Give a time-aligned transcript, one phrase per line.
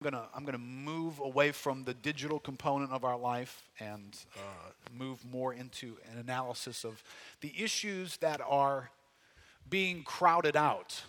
[0.00, 4.70] I'm gonna, I'm gonna move away from the digital component of our life and uh,
[4.96, 7.02] move more into an analysis of
[7.42, 8.90] the issues that are
[9.68, 11.02] being crowded out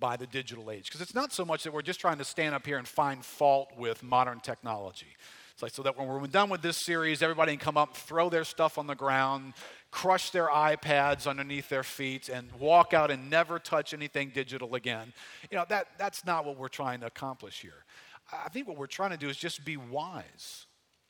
[0.00, 0.86] by the digital age.
[0.86, 3.24] Because it's not so much that we're just trying to stand up here and find
[3.24, 5.14] fault with modern technology.
[5.52, 8.28] It's like so that when we're done with this series, everybody can come up, throw
[8.28, 9.52] their stuff on the ground,
[9.90, 15.12] crush their iPads underneath their feet, and walk out and never touch anything digital again.
[15.50, 17.84] You know, that, that's not what we're trying to accomplish here.
[18.32, 20.66] I think what we're trying to do is just be wise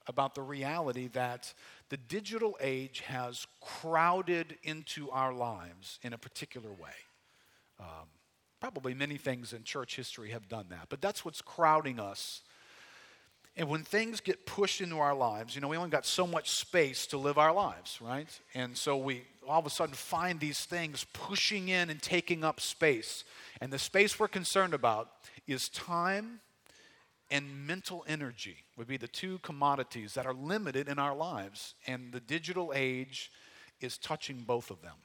[0.06, 1.52] about the reality that
[1.90, 6.96] the digital age has crowded into our lives in a particular way.
[7.78, 8.08] Um,
[8.60, 12.42] probably many things in church history have done that, but that's what's crowding us
[13.60, 16.48] and when things get pushed into our lives, you know, we only got so much
[16.48, 18.26] space to live our lives, right?
[18.54, 22.58] And so we all of a sudden find these things pushing in and taking up
[22.58, 23.22] space.
[23.60, 25.10] And the space we're concerned about
[25.46, 26.40] is time
[27.30, 31.74] and mental energy, would be the two commodities that are limited in our lives.
[31.86, 33.30] And the digital age
[33.82, 34.96] is touching both of them.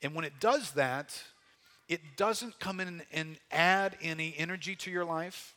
[0.00, 1.22] And when it does that,
[1.86, 5.54] it doesn't come in and add any energy to your life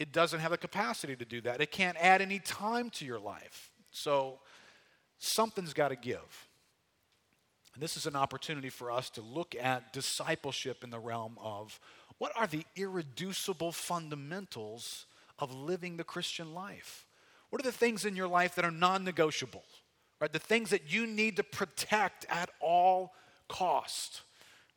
[0.00, 1.60] it doesn't have the capacity to do that.
[1.60, 3.70] It can't add any time to your life.
[3.90, 4.38] So
[5.18, 6.48] something's got to give.
[7.74, 11.78] And this is an opportunity for us to look at discipleship in the realm of
[12.16, 15.04] what are the irreducible fundamentals
[15.38, 17.06] of living the Christian life?
[17.50, 19.64] What are the things in your life that are non negotiable?
[20.18, 20.32] Right?
[20.32, 23.12] The things that you need to protect at all
[23.48, 24.22] cost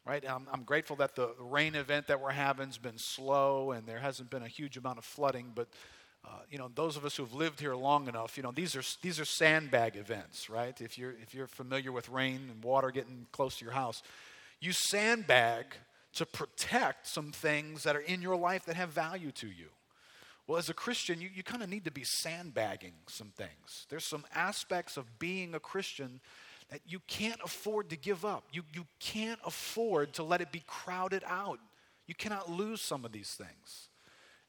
[0.06, 0.24] right?
[0.28, 4.00] I'm, I'm, grateful that the rain event that we're having has been slow and there
[4.00, 5.68] hasn't been a huge amount of flooding, but
[6.26, 8.84] uh, you know, those of us who've lived here long enough, you know, these are
[9.02, 10.80] these are sandbag events, right?
[10.80, 14.02] If you're if you're familiar with rain and water getting close to your house,
[14.62, 15.66] you sandbag
[16.14, 19.68] to protect some things that are in your life that have value to you.
[20.48, 23.86] Well, as a Christian, you, you kind of need to be sandbagging some things.
[23.90, 26.20] There's some aspects of being a Christian
[26.70, 28.44] that you can't afford to give up.
[28.52, 31.60] You, you can't afford to let it be crowded out.
[32.08, 33.90] You cannot lose some of these things.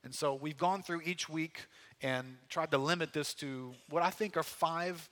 [0.03, 1.67] And so we've gone through each week
[2.03, 5.09] and tried to limit this to what I think are five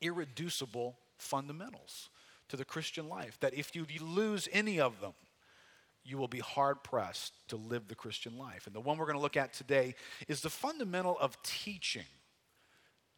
[0.00, 2.08] irreducible fundamentals
[2.48, 3.38] to the Christian life.
[3.40, 5.12] That if you lose any of them,
[6.04, 8.66] you will be hard pressed to live the Christian life.
[8.66, 9.94] And the one we're going to look at today
[10.28, 12.06] is the fundamental of teaching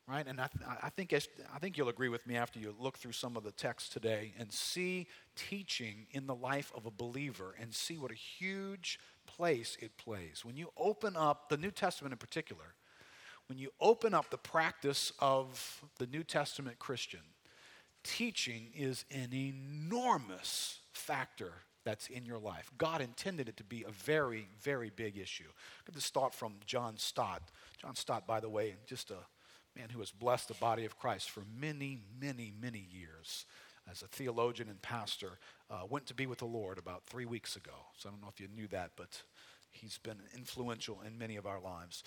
[0.09, 0.27] right?
[0.27, 1.15] And I, th- I, think
[1.55, 4.35] I think you'll agree with me after you look through some of the text today
[4.39, 9.77] and see teaching in the life of a believer and see what a huge place
[9.81, 10.45] it plays.
[10.45, 12.75] When you open up the New Testament in particular,
[13.49, 17.21] when you open up the practice of the New Testament Christian,
[18.03, 21.53] teaching is an enormous factor
[21.85, 22.71] that's in your life.
[22.79, 25.51] God intended it to be a very, very big issue.
[25.85, 27.43] Get this thought from John Stott.
[27.81, 29.19] John Stott, by the way, just a
[29.77, 33.47] man who has blessed the body of Christ for many, many, many years
[33.91, 35.39] as a theologian and pastor,
[35.71, 37.73] uh, went to be with the Lord about three weeks ago.
[37.99, 39.23] So I don't know if you knew that, but
[39.73, 42.05] he's been influential in many of our lives.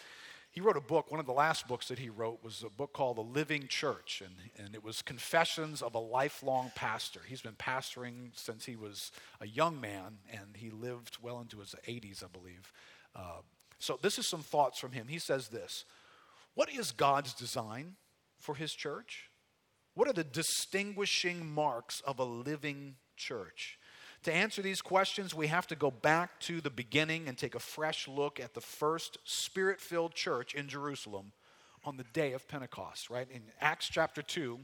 [0.51, 2.93] He wrote a book, one of the last books that he wrote was a book
[2.93, 7.19] called The Living Church, and, and it was Confessions of a Lifelong Pastor.
[7.27, 9.11] He's been pastoring since he was
[9.41, 12.71] a young man, and he lived well into his 80s, I believe.
[13.13, 13.41] Uh,
[13.79, 15.07] so this is some thoughts from him.
[15.09, 15.83] He says this
[16.55, 17.95] what is God's design
[18.39, 19.29] for his church?
[19.93, 23.77] What are the distinguishing marks of a living church?
[24.23, 27.59] To answer these questions, we have to go back to the beginning and take a
[27.59, 31.31] fresh look at the first spirit filled church in Jerusalem
[31.83, 33.27] on the day of Pentecost, right?
[33.31, 34.59] In Acts chapter 2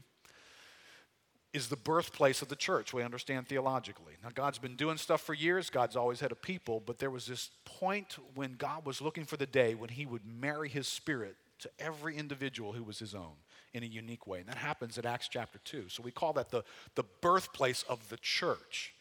[1.52, 4.14] is the birthplace of the church, we understand theologically.
[4.22, 7.26] Now, God's been doing stuff for years, God's always had a people, but there was
[7.26, 11.36] this point when God was looking for the day when He would marry His spirit
[11.62, 13.34] to every individual who was his own
[13.72, 14.40] in a unique way.
[14.40, 15.88] And that happens at Acts chapter 2.
[15.88, 16.64] So we call that the,
[16.94, 18.94] the birthplace of the church.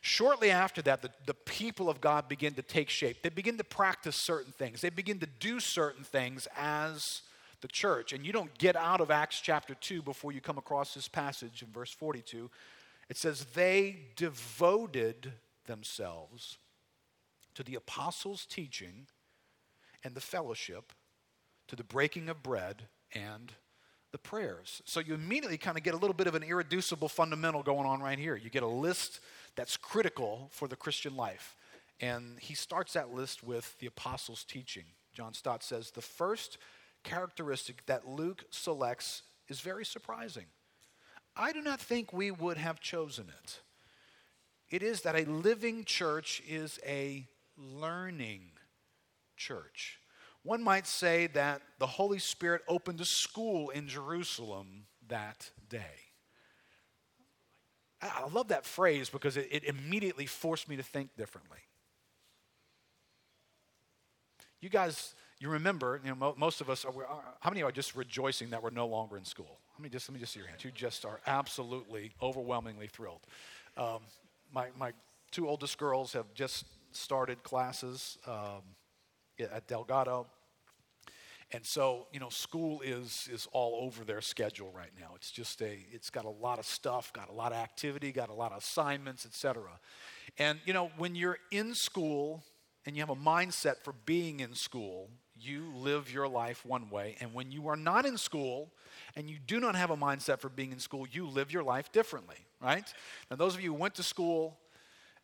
[0.00, 3.22] Shortly after that, the, the people of God begin to take shape.
[3.22, 7.22] They begin to practice certain things, they begin to do certain things as
[7.60, 8.12] the church.
[8.12, 11.62] And you don't get out of Acts chapter 2 before you come across this passage
[11.62, 12.50] in verse 42.
[13.08, 15.32] It says, They devoted
[15.66, 16.58] themselves
[17.54, 19.06] to the apostles' teaching
[20.02, 20.92] and the fellowship
[21.72, 22.82] to the breaking of bread
[23.14, 23.50] and
[24.10, 24.82] the prayers.
[24.84, 28.02] So you immediately kind of get a little bit of an irreducible fundamental going on
[28.02, 28.36] right here.
[28.36, 29.20] You get a list
[29.56, 31.56] that's critical for the Christian life.
[31.98, 34.84] And he starts that list with the apostles' teaching.
[35.14, 36.58] John Stott says the first
[37.04, 40.48] characteristic that Luke selects is very surprising.
[41.34, 43.60] I do not think we would have chosen it.
[44.68, 47.26] It is that a living church is a
[47.56, 48.50] learning
[49.38, 50.01] church.
[50.44, 56.00] One might say that the Holy Spirit opened a school in Jerusalem that day.
[58.00, 61.58] I love that phrase because it, it immediately forced me to think differently.
[64.60, 66.92] You guys, you remember, you know, most of us, are,
[67.40, 69.58] how many are just rejoicing that we're no longer in school?
[69.76, 70.64] How many just, let me just see your hands.
[70.64, 73.20] You just are absolutely, overwhelmingly thrilled.
[73.76, 74.00] Um,
[74.52, 74.92] my, my
[75.30, 78.62] two oldest girls have just started classes um,
[79.50, 80.26] at Delgado.
[81.54, 85.10] And so, you know, school is is all over their schedule right now.
[85.16, 88.30] It's just a it's got a lot of stuff, got a lot of activity, got
[88.30, 89.64] a lot of assignments, etc.
[90.38, 92.42] And you know, when you're in school
[92.86, 97.16] and you have a mindset for being in school, you live your life one way,
[97.20, 98.72] and when you are not in school
[99.14, 101.92] and you do not have a mindset for being in school, you live your life
[101.92, 102.92] differently, right?
[103.30, 104.56] Now those of you who went to school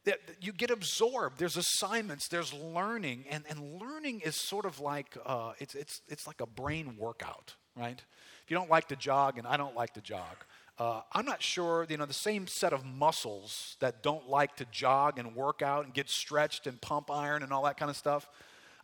[0.04, 1.38] that you get absorbed.
[1.38, 6.26] There's assignments, there's learning, and, and learning is sort of like uh, it's, it's, it's
[6.26, 8.00] like a brain workout, right?
[8.44, 10.36] If you don't like to jog, and I don't like to jog,
[10.78, 14.64] uh, I'm not sure, you know, the same set of muscles that don't like to
[14.70, 17.96] jog and work out and get stretched and pump iron and all that kind of
[17.96, 18.28] stuff.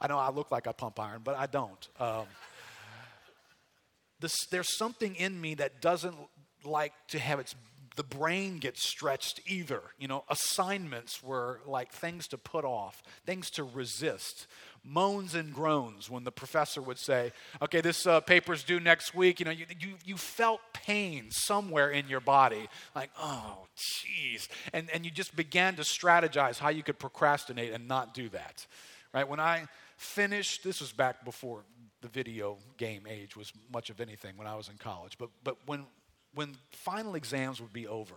[0.01, 1.89] I know I look like I pump iron, but I don't.
[2.01, 2.27] Um,
[4.19, 6.17] this, there's something in me that doesn't
[6.65, 7.55] like to have its
[7.97, 9.81] the brain gets stretched either.
[9.99, 14.47] You know, assignments were like things to put off, things to resist.
[14.83, 17.33] Moans and groans when the professor would say,
[17.63, 19.41] okay, this uh, paper's due next week.
[19.41, 24.49] You know, you, you, you felt pain somewhere in your body, like, oh, jeez.
[24.73, 28.67] And, and you just began to strategize how you could procrastinate and not do that.
[29.15, 29.27] Right?
[29.29, 31.63] When I finished, this was back before
[32.03, 35.57] the video game age was much of anything when I was in college, but, but
[35.65, 35.87] when,
[36.35, 38.15] when final exams would be over,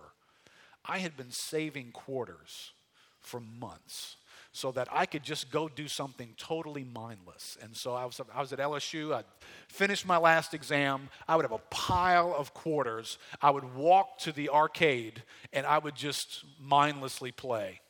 [0.84, 2.72] I had been saving quarters
[3.20, 4.16] for months
[4.52, 7.58] so that I could just go do something totally mindless.
[7.62, 9.24] And so I was, I was at LSU, I'd
[9.68, 14.32] finished my last exam, I would have a pile of quarters, I would walk to
[14.32, 15.22] the arcade,
[15.52, 17.80] and I would just mindlessly play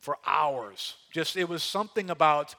[0.00, 0.96] for hours.
[1.12, 2.54] Just, it was something about,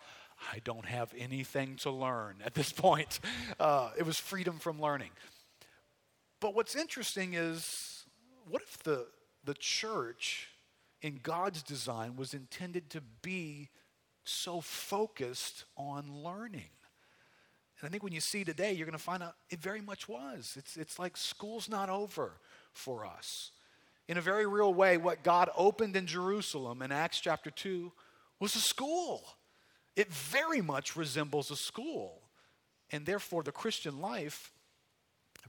[0.54, 3.20] I don't have anything to learn at this point.
[3.60, 5.12] Uh, it was freedom from learning.
[6.40, 8.06] But what's interesting is
[8.48, 9.08] what if the,
[9.44, 10.50] the church
[11.02, 13.70] in God's design was intended to be
[14.24, 16.70] so focused on learning?
[17.80, 20.10] And I think when you see today, you're going to find out it very much
[20.10, 20.56] was.
[20.58, 22.40] It's, it's like school's not over
[22.72, 23.52] for us.
[24.08, 27.92] In a very real way, what God opened in Jerusalem in Acts chapter 2
[28.40, 29.24] was a school.
[29.96, 32.22] It very much resembles a school.
[32.92, 34.54] And therefore, the Christian life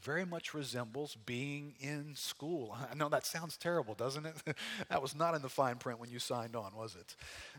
[0.02, 2.76] very much resembles being in school.
[2.90, 4.34] I know that sounds terrible, doesn't it?
[4.88, 7.16] that was not in the fine print when you signed on, was it?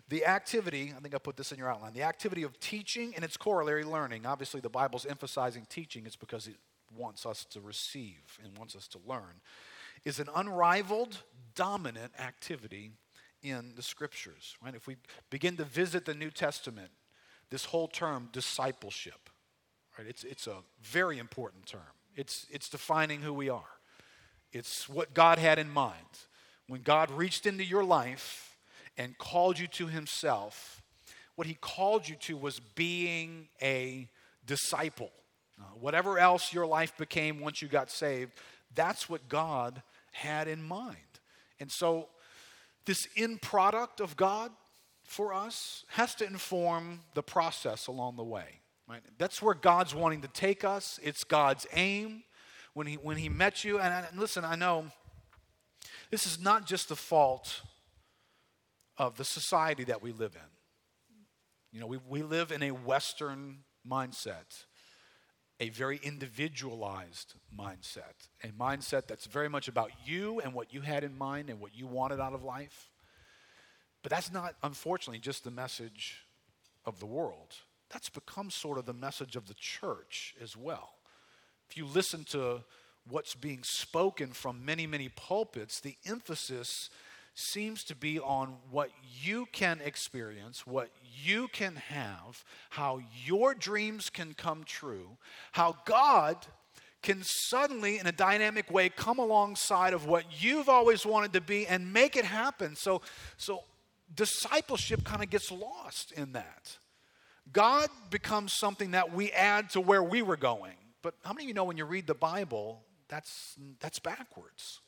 [0.10, 3.24] The activity, I think I put this in your outline, the activity of teaching and
[3.24, 4.26] its corollary learning.
[4.26, 6.56] Obviously, the Bible's emphasizing teaching, it's because it
[6.98, 9.42] wants us to receive and wants us to learn,
[10.06, 11.18] is an unrivaled,
[11.56, 12.92] dominant activity
[13.44, 14.56] in the scriptures.
[14.64, 14.76] Right?
[14.76, 14.98] If we
[15.30, 16.92] begin to visit the New Testament,
[17.50, 19.30] this whole term, discipleship,
[19.98, 20.08] right?
[20.08, 21.82] It's, it's a very important term.
[22.20, 23.70] It's, it's defining who we are.
[24.52, 25.94] It's what God had in mind.
[26.68, 28.58] When God reached into your life
[28.98, 30.82] and called you to Himself,
[31.36, 34.10] what He called you to was being a
[34.46, 35.12] disciple.
[35.58, 38.34] Uh, whatever else your life became once you got saved,
[38.76, 40.98] that's what God had in mind.
[41.58, 42.10] And so,
[42.86, 44.52] this end product of God
[45.06, 48.59] for us has to inform the process along the way.
[48.90, 49.02] Right?
[49.20, 51.00] That's where God's wanting to take us.
[51.04, 52.24] It's God's aim
[52.74, 53.80] when He, when he met you.
[53.80, 54.86] And, and listen, I know
[56.10, 57.62] this is not just the fault
[58.98, 60.50] of the society that we live in.
[61.72, 64.66] You know, we, we live in a Western mindset,
[65.60, 71.04] a very individualized mindset, a mindset that's very much about you and what you had
[71.04, 72.90] in mind and what you wanted out of life.
[74.02, 76.26] But that's not, unfortunately, just the message
[76.86, 77.54] of the world
[77.90, 80.94] that's become sort of the message of the church as well.
[81.70, 82.64] If you listen to
[83.08, 86.90] what's being spoken from many, many pulpits, the emphasis
[87.36, 88.90] seems to be on what
[89.22, 90.90] you can experience, what
[91.24, 95.18] you can have, how your dreams can come true,
[95.54, 96.38] how God
[97.02, 101.66] can suddenly, in a dynamic way, come alongside of what you've always wanted to be
[101.66, 102.76] and make it happen.
[102.76, 103.02] So,
[103.38, 103.64] so
[104.14, 106.78] discipleship kind of gets lost in that.
[107.52, 110.74] God becomes something that we add to where we were going.
[111.02, 114.82] But how many of you know when you read the Bible, that's, that's backwards?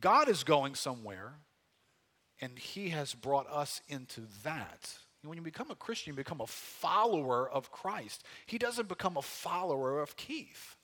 [0.00, 1.34] God is going somewhere,
[2.40, 6.46] and He has brought us into that When you become a Christian, you become a
[6.46, 8.24] follower of Christ.
[8.46, 10.76] He doesn't become a follower of Keith.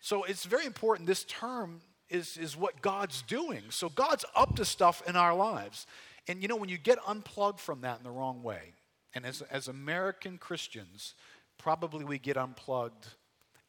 [0.00, 1.06] So it's very important.
[1.06, 3.62] This term is, is what God's doing.
[3.70, 5.86] So God's up to stuff in our lives.
[6.28, 8.74] And you know, when you get unplugged from that in the wrong way,
[9.14, 11.14] and as, as American Christians,
[11.58, 13.08] probably we get unplugged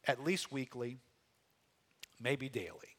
[0.06, 0.98] at least weekly,
[2.20, 2.94] maybe daily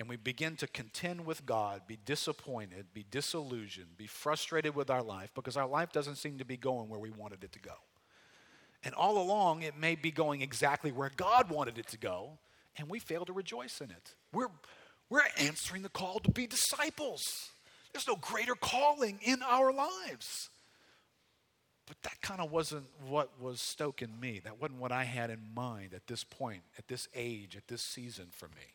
[0.00, 5.02] and we begin to contend with God, be disappointed, be disillusioned, be frustrated with our
[5.02, 7.74] life because our life doesn't seem to be going where we wanted it to go.
[8.82, 12.38] And all along, it may be going exactly where God wanted it to go,
[12.78, 14.14] and we fail to rejoice in it.
[14.32, 14.48] We're,
[15.10, 17.50] we're answering the call to be disciples.
[17.92, 20.50] There's no greater calling in our lives.
[21.86, 24.40] But that kind of wasn't what was stoking me.
[24.44, 27.82] That wasn't what I had in mind at this point, at this age, at this
[27.82, 28.74] season for me.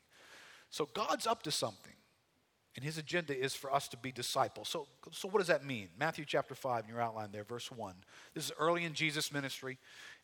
[0.70, 1.94] So God's up to something.
[2.76, 4.68] And his agenda is for us to be disciples.
[4.68, 5.88] So, so what does that mean?
[5.98, 7.96] Matthew chapter 5 in your outline there, verse 1.
[8.34, 9.78] This is early in Jesus' ministry.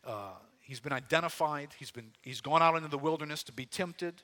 [0.04, 4.22] Uh, he's been identified, he's, been, he's gone out into the wilderness to be tempted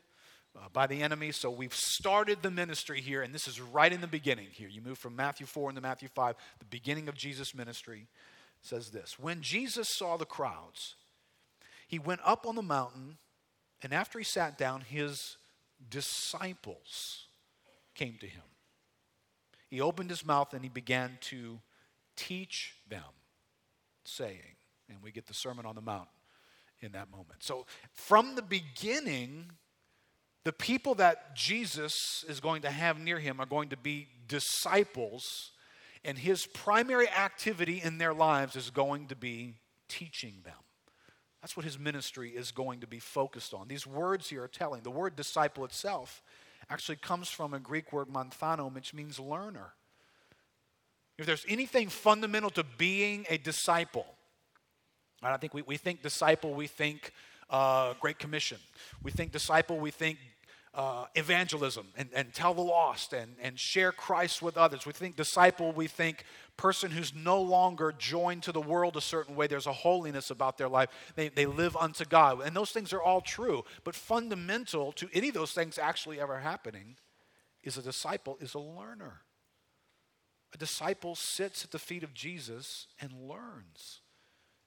[0.58, 1.30] Uh, by the enemy.
[1.30, 4.68] So we've started the ministry here, and this is right in the beginning here.
[4.68, 8.08] You move from Matthew 4 into Matthew 5, the beginning of Jesus' ministry
[8.60, 10.96] says this When Jesus saw the crowds,
[11.86, 13.18] he went up on the mountain,
[13.82, 15.36] and after he sat down, his
[15.90, 17.26] disciples
[17.94, 18.42] came to him.
[19.68, 21.60] He opened his mouth and he began to
[22.16, 23.02] teach them,
[24.04, 24.56] saying,
[24.88, 26.08] and we get the Sermon on the Mount
[26.80, 27.42] in that moment.
[27.42, 29.52] So, from the beginning,
[30.45, 35.52] the people that Jesus is going to have near him are going to be disciples,
[36.04, 39.54] and his primary activity in their lives is going to be
[39.88, 40.54] teaching them.
[41.42, 43.68] That's what his ministry is going to be focused on.
[43.68, 44.83] These words here are telling.
[44.83, 46.23] The word disciple itself
[46.71, 49.73] actually comes from a Greek word manthano, which means learner.
[51.16, 54.07] If there's anything fundamental to being a disciple,
[55.23, 57.12] I think we, we think disciple, we think
[57.50, 58.58] uh, Great Commission.
[59.02, 60.18] We think disciple, we think
[60.74, 64.86] uh, evangelism and, and tell the lost and, and share Christ with others.
[64.86, 66.24] We think disciple, we think
[66.56, 69.46] person who's no longer joined to the world a certain way.
[69.46, 70.88] There's a holiness about their life.
[71.16, 72.42] They, they live unto God.
[72.42, 73.64] And those things are all true.
[73.82, 76.96] But fundamental to any of those things actually ever happening
[77.64, 79.22] is a disciple is a learner.
[80.54, 84.00] A disciple sits at the feet of Jesus and learns.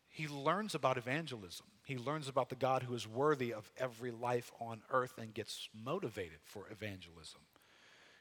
[0.10, 1.68] He learns about evangelism.
[1.92, 5.68] He learns about the God who is worthy of every life on earth and gets
[5.84, 7.42] motivated for evangelism.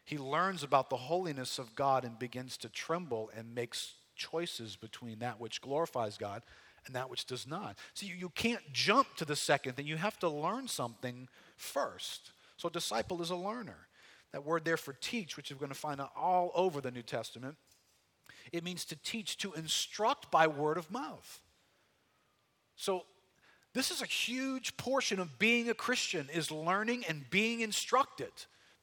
[0.04, 5.20] He learns about the holiness of God and begins to tremble and makes choices between
[5.20, 6.42] that which glorifies God
[6.84, 7.78] and that which does not.
[7.94, 9.86] So you, you can't jump to the second thing.
[9.86, 12.32] You have to learn something first.
[12.56, 13.86] So disciple is a learner.
[14.32, 17.54] That word there for teach, which you're going to find all over the New Testament,
[18.52, 21.38] it means to teach, to instruct by word of mouth.
[22.74, 23.04] So
[23.72, 28.32] this is a huge portion of being a Christian is learning and being instructed,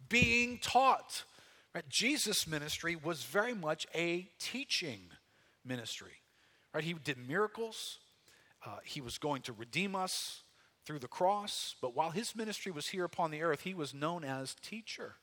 [0.08, 1.24] being taught.
[1.76, 1.88] Right?
[1.90, 5.02] Jesus' ministry was very much a teaching
[5.66, 6.14] ministry.
[6.74, 6.84] Right?
[6.84, 8.00] He did miracles.
[8.66, 10.44] Uh, he was going to redeem us
[10.86, 11.76] through the cross.
[11.82, 15.16] But while his ministry was here upon the earth, he was known as teacher.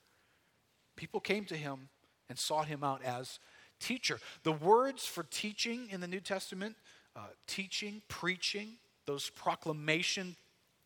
[0.95, 1.89] People came to him
[2.29, 3.39] and sought him out as
[3.81, 4.21] teacher.
[4.43, 6.77] The words for teaching in the New Testament
[7.17, 8.75] uh, teaching, preaching,
[9.07, 10.37] those proclamation,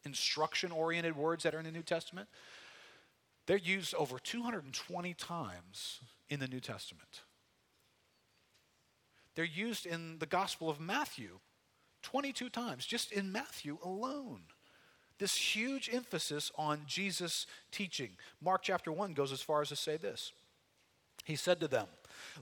[0.05, 2.29] instruction oriented words that are in the New Testament,
[3.47, 7.23] they're used over 220 times in the New Testament.
[9.35, 11.39] They're used in the Gospel of Matthew
[12.03, 14.43] 22 times, just in Matthew alone.
[15.19, 18.11] This huge emphasis on Jesus' teaching.
[18.41, 20.33] Mark chapter 1 goes as far as to say this
[21.25, 21.87] He said to them,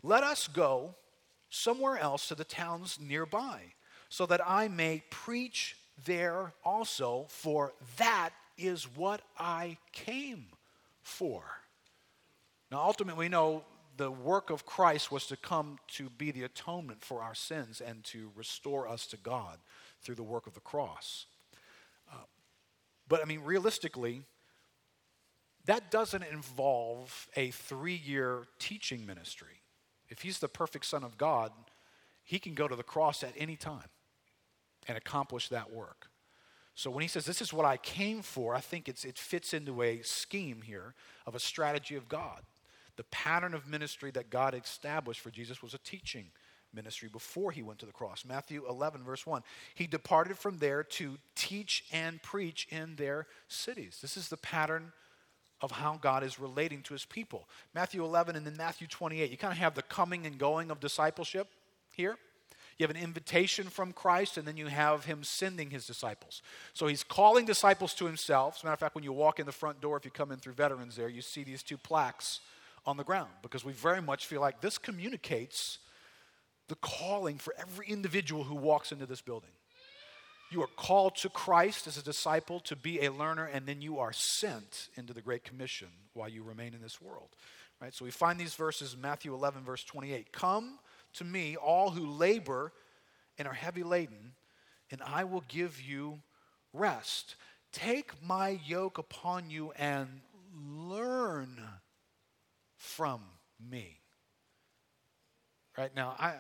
[0.02, 0.94] Let us go
[1.48, 3.74] somewhere else to the towns nearby
[4.08, 10.46] so that I may preach there also, for that is what I came
[11.02, 11.42] for.
[12.70, 13.64] Now, ultimately, we know
[13.96, 18.04] the work of Christ was to come to be the atonement for our sins and
[18.04, 19.58] to restore us to God
[20.02, 21.26] through the work of the cross.
[22.12, 22.24] Uh,
[23.08, 24.22] but I mean, realistically,
[25.64, 29.62] that doesn't involve a three year teaching ministry.
[30.08, 31.50] If he's the perfect Son of God,
[32.22, 33.88] he can go to the cross at any time
[34.88, 36.08] and accomplish that work.
[36.74, 39.82] So when he says, This is what I came for, I think it fits into
[39.82, 40.94] a scheme here
[41.26, 42.42] of a strategy of God.
[42.96, 46.26] The pattern of ministry that God established for Jesus was a teaching
[46.74, 48.24] ministry before he went to the cross.
[48.26, 49.42] Matthew 11, verse 1.
[49.74, 53.98] He departed from there to teach and preach in their cities.
[54.00, 54.92] This is the pattern
[55.62, 57.48] of how God is relating to his people.
[57.74, 59.30] Matthew 11 and then Matthew 28.
[59.30, 61.48] You kind of have the coming and going of discipleship
[61.94, 62.16] here.
[62.78, 66.42] You have an invitation from Christ, and then you have him sending his disciples.
[66.74, 68.56] So he's calling disciples to himself.
[68.56, 70.30] As a matter of fact, when you walk in the front door, if you come
[70.30, 72.40] in through veterans there, you see these two plaques
[72.84, 75.78] on the ground because we very much feel like this communicates
[76.68, 79.50] the calling for every individual who walks into this building.
[80.50, 83.98] You are called to Christ as a disciple to be a learner, and then you
[83.98, 87.30] are sent into the Great Commission while you remain in this world.
[87.80, 87.94] Right?
[87.94, 90.32] So we find these verses Matthew 11, verse 28.
[90.32, 90.78] Come
[91.16, 92.72] to me, all who labor
[93.38, 94.32] and are heavy laden,
[94.90, 96.20] and I will give you
[96.72, 97.36] rest.
[97.72, 100.08] Take my yoke upon you and
[100.54, 101.60] learn
[102.76, 103.20] from
[103.70, 104.00] me.
[105.76, 106.34] Right now, I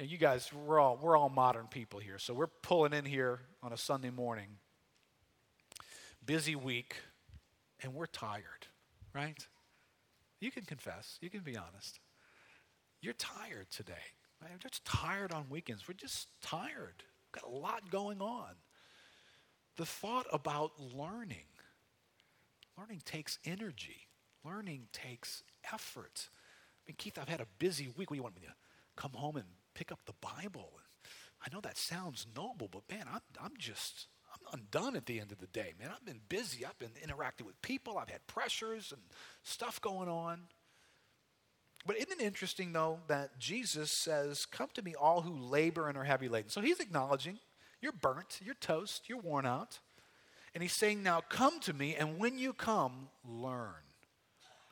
[0.00, 2.18] you guys, we're all, we're all modern people here.
[2.18, 4.46] So we're pulling in here on a Sunday morning,
[6.24, 6.94] busy week,
[7.82, 8.68] and we're tired,
[9.12, 9.44] right?
[10.40, 11.98] You can confess, you can be honest.
[13.00, 13.94] You're tired today.
[14.40, 14.50] Right?
[14.52, 15.86] We're just tired on weekends.
[15.88, 17.02] We're just tired.
[17.02, 18.54] We've got a lot going on.
[19.76, 21.46] The thought about learning,
[22.76, 24.08] learning takes energy,
[24.44, 26.28] learning takes effort.
[26.30, 28.10] I mean, Keith, I've had a busy week.
[28.10, 28.54] What do you want me to
[28.96, 29.46] come home and
[29.78, 30.72] pick up the Bible.
[31.40, 35.30] I know that sounds noble, but man, I'm, I'm just, I'm undone at the end
[35.30, 35.90] of the day, man.
[35.94, 36.66] I've been busy.
[36.66, 37.96] I've been interacting with people.
[37.96, 39.00] I've had pressures and
[39.44, 40.40] stuff going on.
[41.88, 45.96] But isn't it interesting, though, that Jesus says, Come to me, all who labor and
[45.96, 46.50] are heavy laden?
[46.50, 47.38] So he's acknowledging
[47.80, 49.78] you're burnt, you're toast, you're worn out.
[50.52, 53.72] And he's saying, Now come to me, and when you come, learn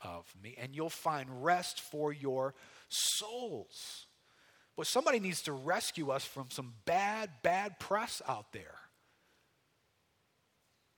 [0.04, 2.54] of me, and you'll find rest for your
[2.90, 4.04] souls.
[4.76, 8.76] But somebody needs to rescue us from some bad, bad press out there.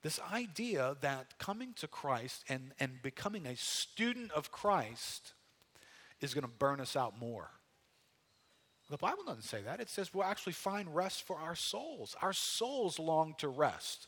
[0.03, 5.35] This idea that coming to Christ and, and becoming a student of Christ
[6.21, 7.51] is going to burn us out more.
[8.91, 9.81] The Bible doesn't say that.
[9.81, 12.17] It says we'll actually find rest for our souls.
[12.23, 14.07] Our souls long to rest.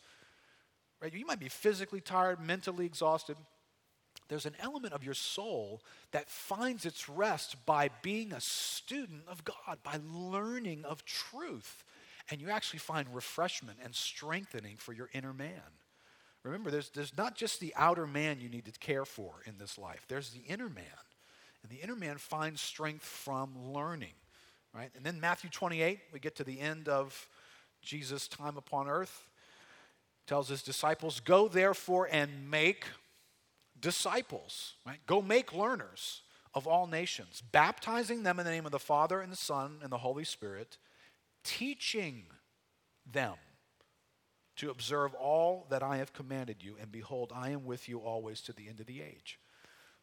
[1.03, 1.12] Right?
[1.12, 3.37] You might be physically tired, mentally exhausted,
[4.31, 9.44] there's an element of your soul that finds its rest by being a student of
[9.44, 11.83] God, by learning of truth.
[12.31, 15.61] And you actually find refreshment and strengthening for your inner man.
[16.44, 19.77] Remember, there's, there's not just the outer man you need to care for in this
[19.77, 20.85] life, there's the inner man.
[21.62, 24.14] And the inner man finds strength from learning.
[24.75, 24.90] Right?
[24.94, 27.29] And then Matthew 28, we get to the end of
[27.83, 29.27] Jesus' time upon earth.
[30.27, 32.85] Tells his disciples, Go therefore and make
[33.81, 35.01] disciples, right?
[35.07, 36.23] Go make learners
[36.55, 39.90] of all nations, baptizing them in the name of the Father and the Son and
[39.90, 40.79] the Holy Spirit,
[41.44, 42.25] teaching
[43.11, 43.35] them
[44.57, 48.40] to observe all that I have commanded you, and behold, I am with you always
[48.42, 49.38] to the end of the age.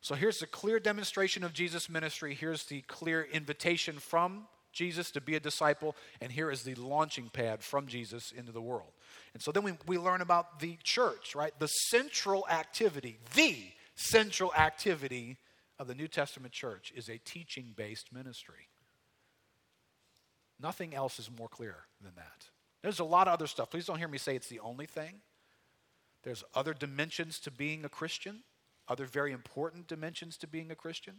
[0.07, 2.33] So here's the clear demonstration of Jesus' ministry.
[2.33, 7.29] Here's the clear invitation from Jesus to be a disciple, and here is the launching
[7.33, 8.93] pad from Jesus into the world.
[9.33, 11.51] And so then we, we learn about the church, right?
[11.59, 13.57] The central activity, the
[13.95, 15.39] central activity
[15.77, 18.69] of the New Testament church is a teaching based ministry.
[20.57, 22.45] Nothing else is more clear than that.
[22.81, 23.71] There's a lot of other stuff.
[23.71, 25.15] Please don't hear me say it's the only thing.
[26.23, 28.43] There's other dimensions to being a Christian,
[28.87, 31.15] other very important dimensions to being a Christian.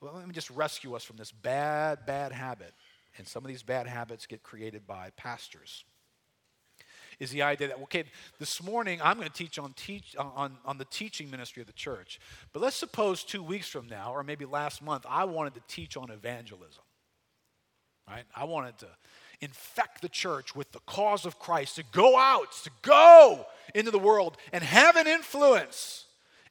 [0.00, 2.72] Well, let me just rescue us from this bad, bad habit.
[3.16, 5.84] And some of these bad habits get created by pastors
[7.20, 8.04] is the idea that, okay,
[8.38, 11.72] this morning I'm going to teach on, teach on, on the teaching ministry of the
[11.72, 12.18] church.
[12.52, 15.96] But let's suppose two weeks from now, or maybe last month, I wanted to teach
[15.96, 16.82] on evangelism.
[18.08, 18.24] Right?
[18.34, 18.88] I wanted to
[19.40, 23.98] infect the church with the cause of Christ, to go out, to go into the
[23.98, 26.03] world and have an influence.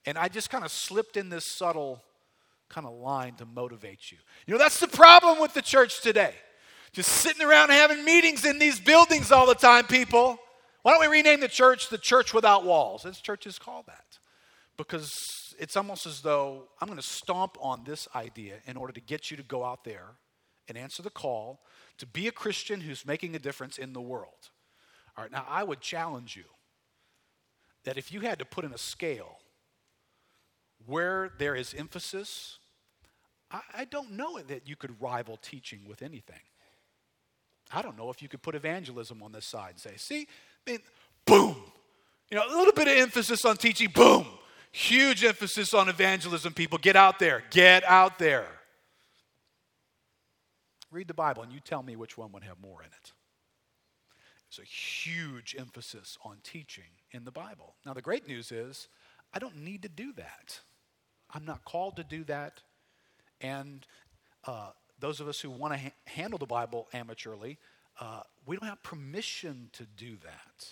[0.05, 2.03] And I just kind of slipped in this subtle
[2.69, 4.17] kind of line to motivate you.
[4.45, 6.33] You know, that's the problem with the church today.
[6.91, 10.37] Just sitting around having meetings in these buildings all the time, people.
[10.81, 13.03] Why don't we rename the church the church without walls?
[13.03, 14.19] This church is called that.
[14.77, 19.01] Because it's almost as though I'm going to stomp on this idea in order to
[19.01, 20.17] get you to go out there
[20.67, 21.61] and answer the call
[21.97, 24.49] to be a Christian who's making a difference in the world.
[25.15, 26.45] All right, now I would challenge you
[27.85, 29.37] that if you had to put in a scale
[30.85, 32.59] where there is emphasis,
[33.51, 36.41] I, I don't know that you could rival teaching with anything.
[37.71, 40.27] I don't know if you could put evangelism on this side and say, see,
[40.67, 40.79] I mean,
[41.25, 41.55] boom.
[42.29, 44.25] You know, a little bit of emphasis on teaching, boom.
[44.71, 46.77] Huge emphasis on evangelism, people.
[46.77, 47.43] Get out there.
[47.51, 48.47] Get out there.
[50.91, 53.11] Read the Bible and you tell me which one would have more in it.
[54.49, 57.75] There's a huge emphasis on teaching in the Bible.
[57.85, 58.87] Now, the great news is,
[59.33, 60.59] I don't need to do that.
[61.33, 62.61] I'm not called to do that.
[63.41, 63.85] And
[64.45, 64.69] uh,
[64.99, 67.57] those of us who want to ha- handle the Bible amateurly,
[67.99, 70.67] uh, we don't have permission to do that.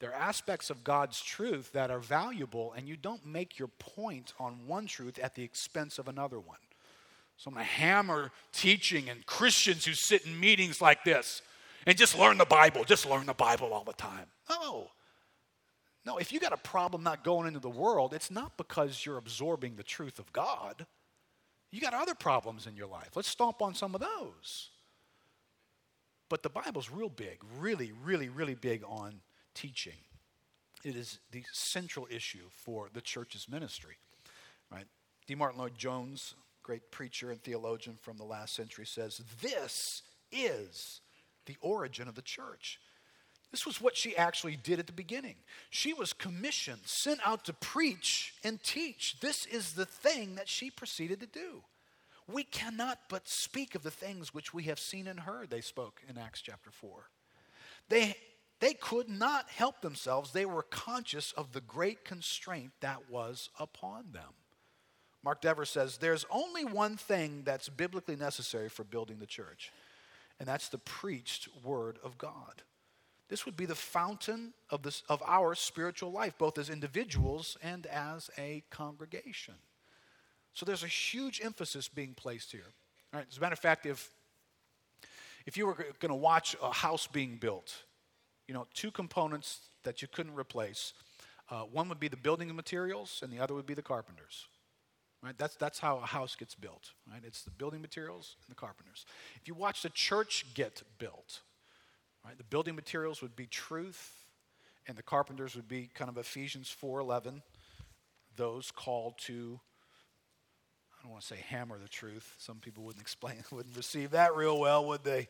[0.00, 4.32] There are aspects of God's truth that are valuable, and you don't make your point
[4.38, 6.58] on one truth at the expense of another one.
[7.36, 11.42] So I'm going to hammer teaching and Christians who sit in meetings like this
[11.86, 14.26] and just learn the Bible, just learn the Bible all the time.
[14.48, 14.88] No.
[16.08, 19.18] No, if you got a problem not going into the world, it's not because you're
[19.18, 20.86] absorbing the truth of God.
[21.70, 23.10] You got other problems in your life.
[23.14, 24.70] Let's stomp on some of those.
[26.30, 29.20] But the Bible's real big, really, really, really big on
[29.54, 29.98] teaching.
[30.82, 33.98] It is the central issue for the church's ministry.
[34.72, 34.86] Right?
[35.26, 35.34] D.
[35.34, 41.02] Martyn Lloyd Jones, great preacher and theologian from the last century, says, This is
[41.44, 42.80] the origin of the church.
[43.50, 45.36] This was what she actually did at the beginning.
[45.70, 49.16] She was commissioned, sent out to preach and teach.
[49.20, 51.62] This is the thing that she proceeded to do.
[52.30, 56.02] We cannot but speak of the things which we have seen and heard, they spoke
[56.08, 57.08] in Acts chapter 4.
[57.88, 58.16] They,
[58.60, 60.32] they could not help themselves.
[60.32, 64.34] They were conscious of the great constraint that was upon them.
[65.24, 69.72] Mark Dever says, There's only one thing that's biblically necessary for building the church,
[70.38, 72.62] and that's the preached word of God.
[73.28, 77.86] This would be the fountain of, this, of our spiritual life, both as individuals and
[77.86, 79.54] as a congregation.
[80.54, 82.72] So there's a huge emphasis being placed here.
[83.12, 84.10] All right, as a matter of fact, if,
[85.46, 87.84] if you were going to watch a house being built,
[88.46, 90.94] you know, two components that you couldn't replace.
[91.50, 94.46] Uh, one would be the building materials, and the other would be the carpenters.
[95.22, 95.36] Right?
[95.36, 96.92] That's, that's how a house gets built.
[97.10, 97.22] Right?
[97.24, 99.04] It's the building materials and the carpenters.
[99.40, 101.40] If you watch the church get built,
[102.24, 102.36] Right?
[102.36, 104.12] The building materials would be truth,
[104.86, 107.42] and the carpenters would be kind of Ephesians 4:11,
[108.36, 109.60] those called to
[110.98, 112.34] I don't want to say hammer the truth.
[112.38, 115.28] Some people wouldn't explain, wouldn't receive that real well, would they?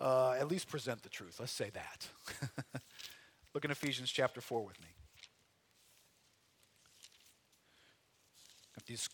[0.00, 1.40] Uh, at least present the truth.
[1.40, 2.08] Let's say that.
[3.54, 4.86] Look in Ephesians chapter 4 with me.
[8.76, 9.08] Got these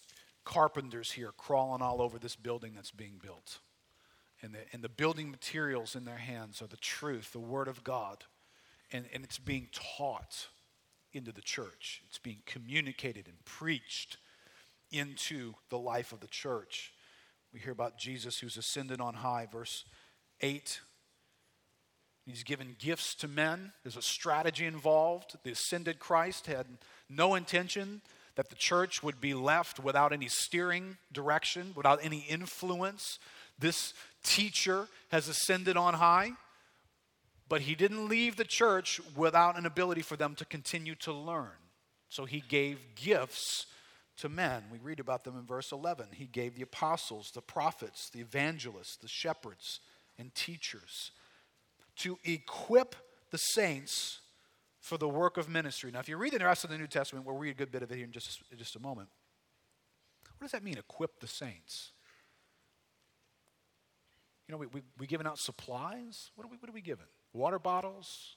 [0.45, 3.61] carpenters here crawling all over this building that's being built
[4.45, 7.83] and the, and the building materials in their hands are the truth, the Word of
[7.83, 8.25] God.
[8.93, 10.49] And, and it's being taught
[11.13, 14.19] into the church, it's being communicated and preached
[14.93, 16.93] into the life of the church.
[17.53, 19.85] We hear about Jesus who's ascended on high, verse
[20.41, 20.81] 8.
[22.27, 23.73] He's given gifts to men.
[23.83, 25.37] There's a strategy involved.
[25.45, 26.67] The ascended Christ had
[27.09, 28.03] no intention
[28.35, 33.19] that the church would be left without any steering direction, without any influence.
[33.59, 36.33] This teacher has ascended on high,
[37.49, 41.53] but he didn't leave the church without an ability for them to continue to learn.
[42.09, 43.67] So he gave gifts
[44.19, 44.65] to men.
[44.73, 46.09] We read about them in verse 11.
[46.13, 49.81] He gave the apostles, the prophets, the evangelists, the shepherds,
[50.19, 51.11] and teachers
[51.97, 52.97] to equip
[53.31, 54.21] the saints
[54.81, 55.91] for the work of ministry.
[55.91, 57.83] Now, if you read the rest of the New Testament, we'll read a good bit
[57.83, 59.09] of it here in just, in just a moment.
[60.39, 61.93] What does that mean, equip the saints?
[64.49, 66.31] You know, we, we, we giving out supplies?
[66.35, 67.07] What are we, what are we giving?
[67.33, 68.37] Water bottles?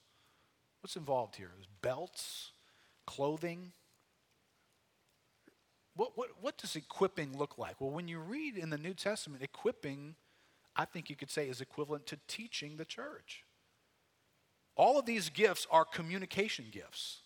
[0.81, 1.51] What's involved here?
[1.59, 2.51] Is belts?
[3.05, 3.71] Clothing?
[5.95, 7.81] What, what, what does equipping look like?
[7.81, 10.15] Well, when you read in the New Testament, equipping,
[10.75, 13.43] I think you could say, is equivalent to teaching the church.
[14.75, 17.21] All of these gifts are communication gifts.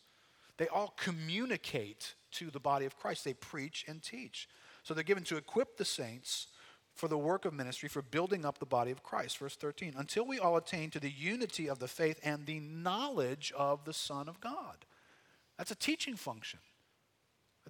[0.57, 3.25] They all communicate to the body of Christ.
[3.25, 4.47] They preach and teach.
[4.83, 6.47] So they're given to equip the saints
[6.93, 9.37] for the work of ministry, for building up the body of Christ.
[9.37, 13.53] Verse 13, until we all attain to the unity of the faith and the knowledge
[13.57, 14.85] of the Son of God.
[15.57, 16.59] That's a teaching function.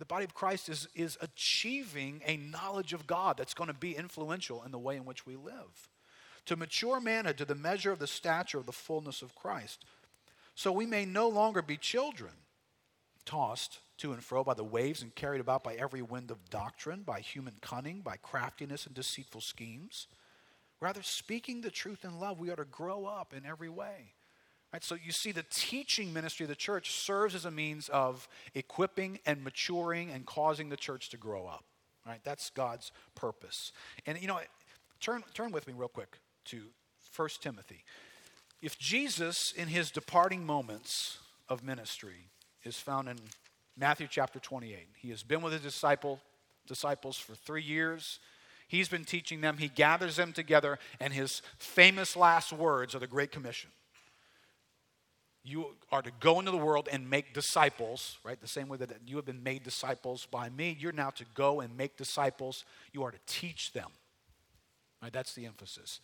[0.02, 3.96] The body of Christ is, is achieving a knowledge of God that's going to be
[3.96, 5.90] influential in the way in which we live.
[6.48, 9.86] To mature manhood, to the measure of the stature of the fullness of Christ.
[10.56, 12.32] So we may no longer be children,
[13.26, 17.04] tossed to and fro by the waves and carried about by every wind of doctrine,
[17.04, 20.08] by human cunning, by craftiness and deceitful schemes.
[20.80, 24.14] Rather, speaking the truth in love, we ought to grow up in every way.
[24.74, 28.28] Right, so you see, the teaching ministry of the church serves as a means of
[28.56, 31.66] equipping and maturing and causing the church to grow up.
[32.08, 33.74] Right, that's God's purpose.
[34.06, 34.40] And you know,
[35.00, 36.64] turn turn with me real quick to
[37.16, 37.84] 1 Timothy.
[38.62, 42.30] If Jesus, in his departing moments of ministry,
[42.64, 43.18] is found in
[43.78, 44.88] Matthew chapter 28.
[44.98, 46.20] He has been with his disciple,
[46.68, 48.20] disciples for three years.
[48.68, 49.58] He's been teaching them.
[49.58, 53.70] He gathers them together, and his famous last words are the Great Commission.
[55.44, 58.40] You are to go into the world and make disciples, right?
[58.40, 60.78] The same way that you have been made disciples by me.
[60.80, 62.64] You're now to go and make disciples.
[62.94, 63.90] You are to teach them.
[65.02, 65.12] Right?
[65.12, 66.00] That's the emphasis.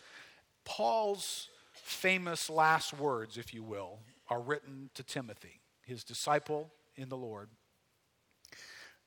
[0.65, 7.17] Paul's famous last words, if you will, are written to Timothy, his disciple in the
[7.17, 7.49] Lord.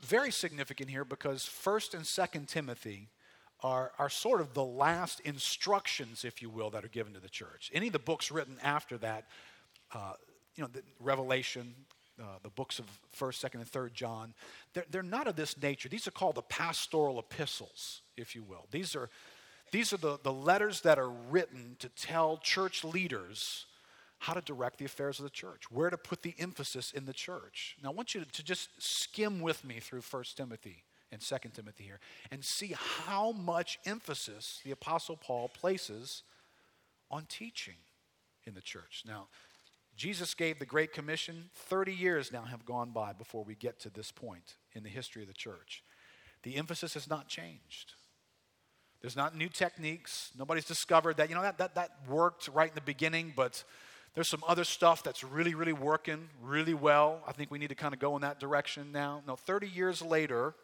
[0.01, 3.09] Very significant here because 1st and 2nd Timothy
[3.63, 7.29] are, are sort of the last instructions, if you will, that are given to the
[7.29, 7.71] church.
[7.75, 9.27] Any of the books written after that,
[9.95, 10.15] uh,
[10.57, 11.75] you know, Revelation,
[12.19, 12.87] uh, the books of
[13.19, 14.35] 1st, 2nd, and 3rd John,
[14.73, 15.89] they're, they're not of this nature.
[15.91, 18.67] These are called the pastoral epistles, if you will.
[18.71, 19.11] These are,
[19.71, 23.67] these are the, the letters that are written to tell church leaders
[24.21, 27.13] how to direct the affairs of the church, where to put the emphasis in the
[27.13, 27.77] church.
[27.83, 31.85] Now, I want you to, just skim with me through 1 Timothy and 2 Timothy
[31.85, 36.23] here and see how much emphasis the Apostle Paul places
[37.11, 37.77] on teaching
[38.47, 39.05] in the church.
[39.07, 39.29] Now,
[39.97, 41.49] Jesus gave the Great Commission.
[41.55, 45.23] 30 years now have gone by before we get to this point in the history
[45.23, 45.83] of the church.
[46.43, 47.95] The emphasis has not changed.
[49.01, 50.31] There's not new techniques.
[50.39, 53.65] Nobody's discovered that, you know, that, that, that worked right in the beginning, but
[54.15, 57.23] there's some other stuff that's really, really working really well.
[57.27, 59.23] I think we need to kind of go in that direction now.
[59.27, 60.55] No, 30 years later,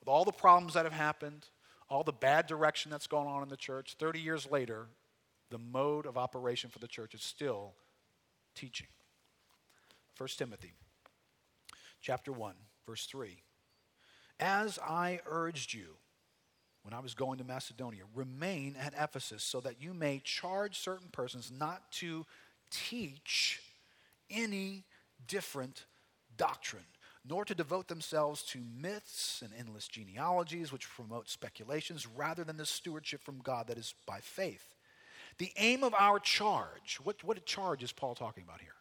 [0.00, 1.46] with all the problems that have happened,
[1.90, 4.86] all the bad direction that's gone on in the church, 30 years later,
[5.50, 7.72] the mode of operation for the church is still
[8.54, 8.88] teaching.
[10.16, 10.74] 1 Timothy
[12.00, 12.54] chapter 1,
[12.86, 13.42] verse 3.
[14.40, 15.96] As I urged you
[16.82, 21.08] when I was going to Macedonia, remain at Ephesus so that you may charge certain
[21.10, 22.24] persons not to
[22.70, 23.60] teach
[24.30, 24.84] any
[25.26, 25.84] different
[26.36, 26.84] doctrine
[27.28, 32.64] nor to devote themselves to myths and endless genealogies which promote speculations rather than the
[32.64, 34.74] stewardship from God that is by faith.
[35.36, 38.72] The aim of our charge, what, what a charge is Paul talking about here?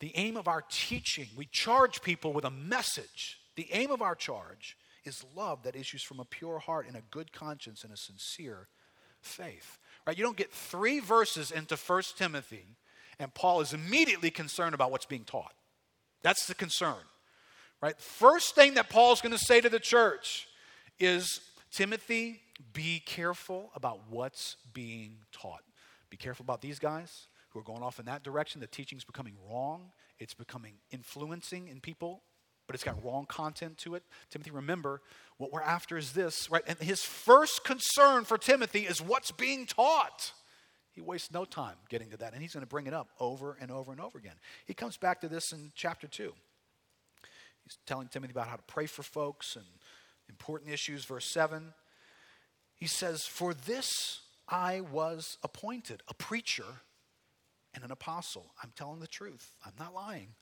[0.00, 3.38] The aim of our teaching, we charge people with a message.
[3.54, 7.02] The aim of our charge is love that issues from a pure heart and a
[7.10, 8.68] good conscience and a sincere
[9.20, 9.78] faith.
[10.06, 10.16] Right?
[10.16, 12.64] You don't get three verses into 1 Timothy,
[13.18, 15.54] and Paul is immediately concerned about what's being taught.
[16.22, 16.96] That's the concern.
[17.80, 17.98] Right?
[17.98, 20.46] First thing that Paul's going to say to the church
[21.00, 21.40] is
[21.72, 22.40] Timothy,
[22.72, 25.62] be careful about what's being taught.
[26.10, 28.60] Be careful about these guys who are going off in that direction.
[28.60, 32.22] The teaching's becoming wrong, it's becoming influencing in people,
[32.66, 34.04] but it's got wrong content to it.
[34.30, 35.00] Timothy, remember,
[35.38, 36.62] what we're after is this, right?
[36.66, 40.32] And his first concern for Timothy is what's being taught.
[40.92, 43.56] He wastes no time getting to that, and he's going to bring it up over
[43.60, 44.34] and over and over again.
[44.66, 46.32] He comes back to this in chapter 2.
[47.64, 49.64] He's telling Timothy about how to pray for folks and
[50.28, 51.04] important issues.
[51.04, 51.72] Verse 7,
[52.74, 56.64] he says, For this I was appointed, a preacher
[57.74, 58.52] and an apostle.
[58.62, 60.34] I'm telling the truth, I'm not lying.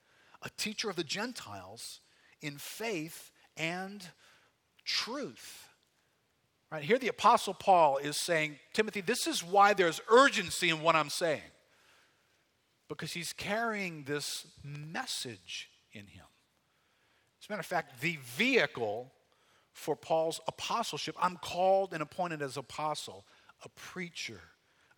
[0.42, 2.00] A teacher of the Gentiles
[2.40, 4.08] in faith and
[4.84, 5.68] truth.
[6.70, 10.94] Right here, the Apostle Paul is saying, Timothy, this is why there's urgency in what
[10.94, 11.42] I'm saying.
[12.88, 16.24] Because he's carrying this message in him.
[17.40, 19.10] As a matter of fact, the vehicle
[19.72, 23.24] for Paul's apostleship, I'm called and appointed as apostle,
[23.64, 24.40] a preacher,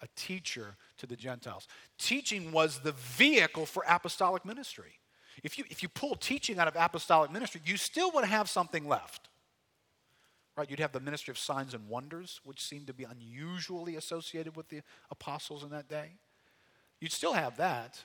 [0.02, 1.68] a teacher to the Gentiles.
[1.98, 4.98] Teaching was the vehicle for apostolic ministry.
[5.42, 8.86] If you, if you pull teaching out of apostolic ministry, you still would have something
[8.86, 9.28] left.
[10.56, 10.68] Right?
[10.68, 14.68] You'd have the ministry of signs and wonders, which seemed to be unusually associated with
[14.68, 16.18] the apostles in that day.
[17.00, 18.02] You'd still have that.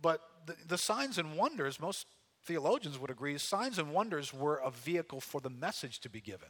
[0.00, 2.06] But the, the signs and wonders, most
[2.44, 6.48] theologians would agree, signs and wonders were a vehicle for the message to be given.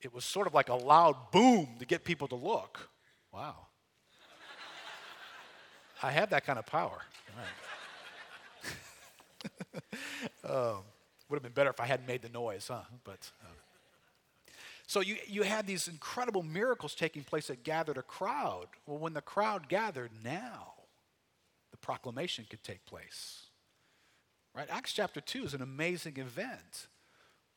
[0.00, 2.90] It was sort of like a loud boom to get people to look.
[3.32, 3.68] Wow.
[6.02, 7.02] I have that kind of power.
[8.64, 8.70] Right.
[10.50, 10.82] um,
[11.28, 12.82] would have been better if I hadn't made the noise, huh?
[13.04, 13.63] But uh.
[14.86, 18.66] So you you had these incredible miracles taking place that gathered a crowd.
[18.86, 20.74] Well, when the crowd gathered, now
[21.70, 23.46] the proclamation could take place.
[24.54, 24.68] Right?
[24.70, 26.86] Acts chapter 2 is an amazing event,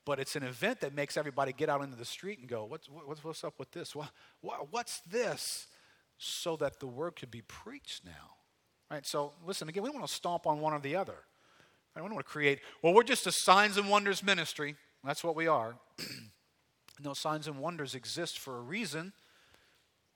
[0.05, 2.87] but it's an event that makes everybody get out into the street and go, What's,
[2.89, 3.95] what's, what's up with this?
[3.95, 4.09] What,
[4.41, 5.67] what, what's this?
[6.17, 8.37] So that the word could be preached now.
[8.89, 9.05] Right?
[9.05, 11.17] So, listen, again, we don't want to stomp on one or the other.
[11.95, 14.75] I don't want to create, well, we're just a signs and wonders ministry.
[15.03, 15.75] That's what we are.
[17.03, 19.13] no, signs and wonders exist for a reason.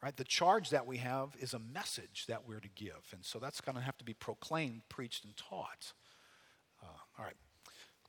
[0.02, 0.16] Right?
[0.16, 3.14] The charge that we have is a message that we're to give.
[3.14, 5.94] And so that's going to have to be proclaimed, preached, and taught.
[6.82, 6.88] Uh,
[7.20, 7.36] all right.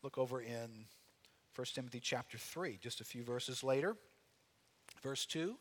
[0.02, 0.86] Look over in
[1.54, 3.94] 1 Timothy chapter 3, just a few verses later.
[5.02, 5.56] Verse 2.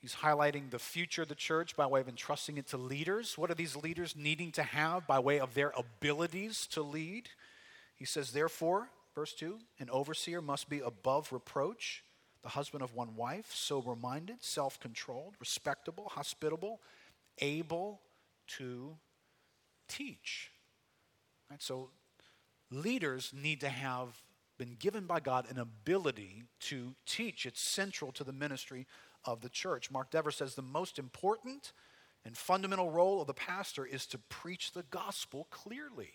[0.00, 3.36] He's highlighting the future of the church by way of entrusting it to leaders.
[3.36, 7.28] What are these leaders needing to have by way of their abilities to lead?
[7.96, 12.04] He says, therefore, verse 2 an overseer must be above reproach,
[12.42, 16.80] the husband of one wife, sober minded, self controlled, respectable, hospitable,
[17.40, 18.00] able
[18.46, 18.96] to
[19.88, 20.52] teach.
[21.50, 21.90] Right, so,
[22.70, 24.22] leaders need to have
[24.56, 27.44] been given by God an ability to teach.
[27.44, 28.86] It's central to the ministry
[29.24, 29.90] of the church.
[29.90, 31.72] Mark Dever says the most important
[32.24, 36.12] and fundamental role of the pastor is to preach the gospel clearly.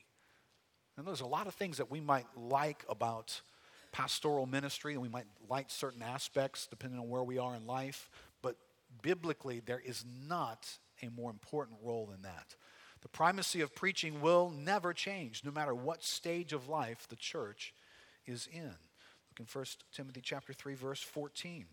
[0.98, 3.42] And there's a lot of things that we might like about
[3.92, 8.10] pastoral ministry, and we might like certain aspects depending on where we are in life,
[8.42, 8.58] but
[9.02, 10.70] biblically, there is not
[11.02, 12.56] a more important role than that.
[13.02, 17.74] The primacy of preaching will never change, no matter what stage of life the church
[18.26, 18.64] is in.
[18.64, 21.66] Look in 1 Timothy chapter 3, verse 14.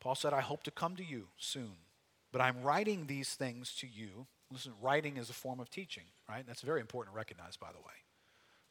[0.00, 1.76] Paul said, I hope to come to you soon,
[2.32, 4.26] but I'm writing these things to you.
[4.52, 6.44] Listen, writing is a form of teaching, right?
[6.46, 7.94] That's very important to recognize, by the way.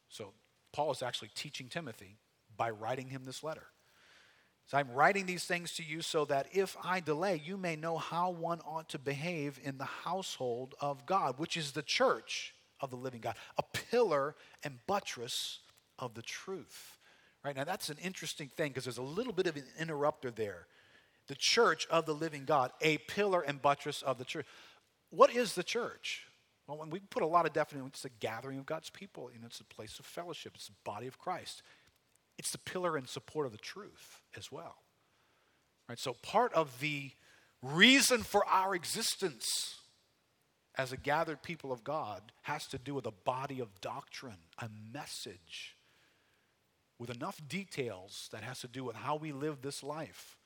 [0.08, 0.32] So,
[0.72, 2.18] Paul is actually teaching Timothy
[2.56, 3.66] by writing him this letter.
[4.66, 7.96] So, I'm writing these things to you so that if I delay, you may know
[7.98, 12.90] how one ought to behave in the household of God, which is the church of
[12.90, 15.60] the living God, a pillar and buttress
[15.98, 16.98] of the truth.
[17.44, 20.66] Right now, that's an interesting thing because there's a little bit of an interrupter there
[21.28, 24.44] the church of the living God, a pillar and buttress of the church.
[25.12, 26.26] What is the church?
[26.66, 29.30] Well, when we put a lot of definition, it's a gathering of God's people.
[29.34, 30.52] and it's a place of fellowship.
[30.54, 31.62] It's the body of Christ.
[32.38, 34.76] It's the pillar and support of the truth as well.
[35.86, 35.98] Right?
[35.98, 37.10] So part of the
[37.62, 39.76] reason for our existence
[40.76, 44.70] as a gathered people of God has to do with a body of doctrine, a
[44.92, 45.76] message
[46.98, 50.38] with enough details that has to do with how we live this life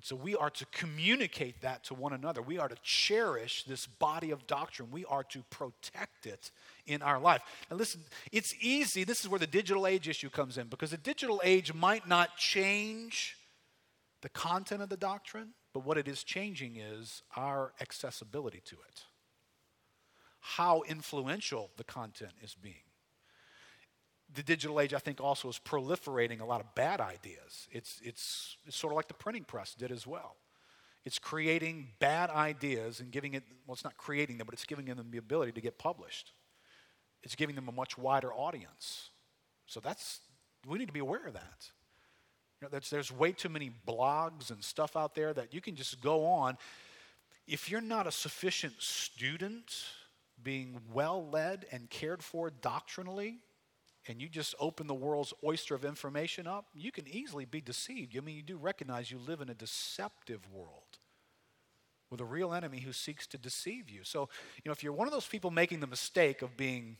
[0.00, 2.40] and so we are to communicate that to one another.
[2.40, 4.88] We are to cherish this body of doctrine.
[4.90, 6.50] We are to protect it
[6.86, 7.42] in our life.
[7.68, 8.00] And listen,
[8.32, 9.04] it's easy.
[9.04, 12.38] This is where the digital age issue comes in because the digital age might not
[12.38, 13.36] change
[14.22, 19.02] the content of the doctrine, but what it is changing is our accessibility to it,
[20.40, 22.89] how influential the content is being
[24.34, 27.68] the digital age, I think, also is proliferating a lot of bad ideas.
[27.70, 30.36] It's, it's, it's sort of like the printing press did as well.
[31.04, 34.84] It's creating bad ideas and giving it, well, it's not creating them, but it's giving
[34.84, 36.32] them the ability to get published.
[37.22, 39.10] It's giving them a much wider audience.
[39.66, 40.20] So that's,
[40.68, 41.70] we need to be aware of that.
[42.60, 46.00] You know, there's way too many blogs and stuff out there that you can just
[46.02, 46.58] go on.
[47.46, 49.74] If you're not a sufficient student,
[50.42, 53.38] being well led and cared for doctrinally,
[54.08, 58.16] and you just open the world's oyster of information up, you can easily be deceived.
[58.16, 60.98] I mean, you do recognize you live in a deceptive world
[62.10, 64.00] with a real enemy who seeks to deceive you.
[64.02, 66.96] So, you know, if you're one of those people making the mistake of being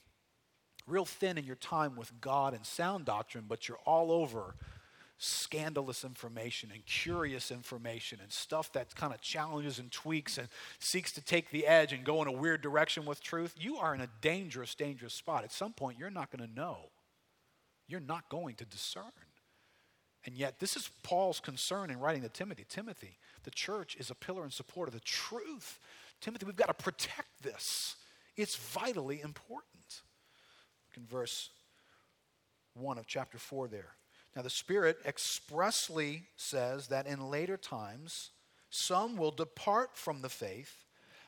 [0.86, 4.54] real thin in your time with God and sound doctrine, but you're all over
[5.22, 11.12] scandalous information and curious information and stuff that kind of challenges and tweaks and seeks
[11.12, 14.00] to take the edge and go in a weird direction with truth, you are in
[14.00, 15.44] a dangerous, dangerous spot.
[15.44, 16.88] At some point, you're not going to know.
[17.86, 19.12] You're not going to discern.
[20.24, 22.64] And yet, this is Paul's concern in writing to Timothy.
[22.66, 25.78] Timothy, the church is a pillar and support of the truth.
[26.22, 27.96] Timothy, we've got to protect this.
[28.38, 30.00] It's vitally important.
[30.88, 31.50] Look in verse
[32.72, 33.96] 1 of chapter 4 there.
[34.34, 38.30] Now, the Spirit expressly says that in later times,
[38.70, 40.84] some will depart from the faith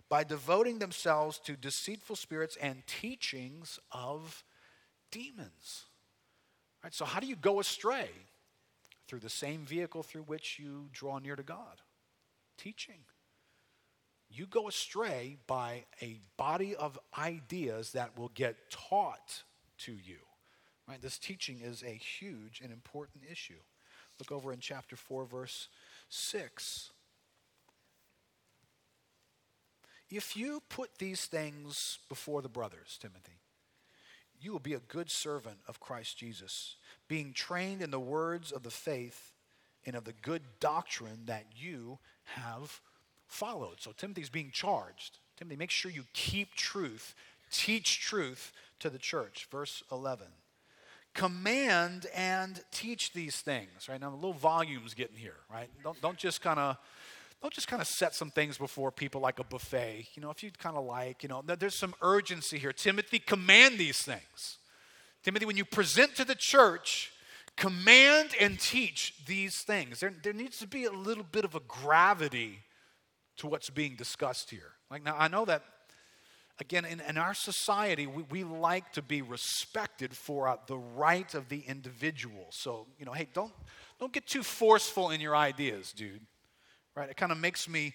[0.09, 4.45] by devoting themselves to deceitful spirits and teachings of
[5.11, 5.87] demons.
[6.85, 8.09] Right, so, how do you go astray?
[9.09, 11.81] Through the same vehicle through which you draw near to God
[12.63, 13.01] teaching.
[14.31, 19.43] You go astray by a body of ideas that will get taught
[19.79, 20.19] to you.
[20.89, 21.01] Right?
[21.01, 23.61] This teaching is a huge and important issue.
[24.19, 25.69] Look over in chapter 4, verse
[26.09, 26.91] 6.
[30.11, 33.39] If you put these things before the brothers, Timothy,
[34.41, 36.77] you will be a good servant of Christ Jesus,
[37.09, 39.33] being trained in the words of the faith
[39.87, 42.81] and of the good doctrine that you have
[43.27, 43.81] followed.
[43.81, 45.19] So Timothy's being charged.
[45.37, 47.15] Timothy, make sure you keep truth,
[47.51, 49.49] teach truth to the church.
[49.51, 50.27] Verse 11
[51.15, 54.01] command and teach these things right?
[54.01, 55.69] Now the little volumes getting here right?
[55.83, 56.77] Don't, don't just kind of
[57.41, 60.07] don't just kind of set some things before people like a buffet.
[60.15, 62.73] You know if you kind of like you know there's some urgency here.
[62.73, 64.59] Timothy command these things.
[65.23, 67.13] Timothy when you present to the church
[67.57, 70.01] command and teach these things.
[70.01, 72.61] There, there needs to be a little bit of a gravity
[73.39, 74.73] to what's being discussed here.
[74.91, 75.63] Like, now, I know that,
[76.63, 81.35] again, in, in our society, we, we like to be respected for uh, the right
[81.35, 82.47] of the individual.
[82.51, 83.53] So, you know, hey, don't,
[84.01, 86.23] don't get too forceful in your ideas, dude.
[86.97, 87.11] Right?
[87.11, 87.95] It kind of makes me,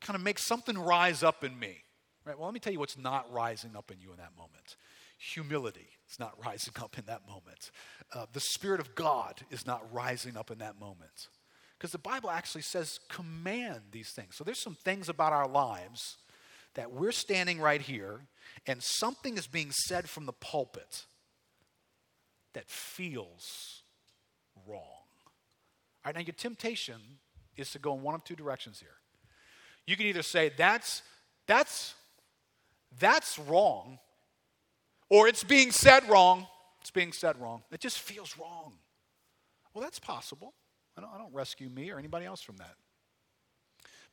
[0.00, 1.84] kind of makes something rise up in me.
[2.24, 2.36] Right?
[2.36, 4.76] Well, let me tell you what's not rising up in you in that moment
[5.16, 7.70] humility is not rising up in that moment.
[8.12, 11.28] Uh, the Spirit of God is not rising up in that moment.
[11.78, 14.36] Because the Bible actually says, command these things.
[14.36, 16.16] So there's some things about our lives
[16.74, 18.20] that we're standing right here
[18.66, 21.04] and something is being said from the pulpit
[22.52, 23.82] that feels
[24.66, 24.80] wrong.
[24.80, 27.00] All right, now your temptation
[27.56, 28.96] is to go in one of two directions here.
[29.86, 31.02] You can either say, that's,
[31.46, 31.94] that's,
[32.98, 33.98] that's wrong,
[35.10, 36.46] or it's being said wrong.
[36.80, 37.62] It's being said wrong.
[37.70, 38.74] It just feels wrong.
[39.72, 40.54] Well, that's possible.
[40.96, 42.74] I don't, I don't rescue me or anybody else from that.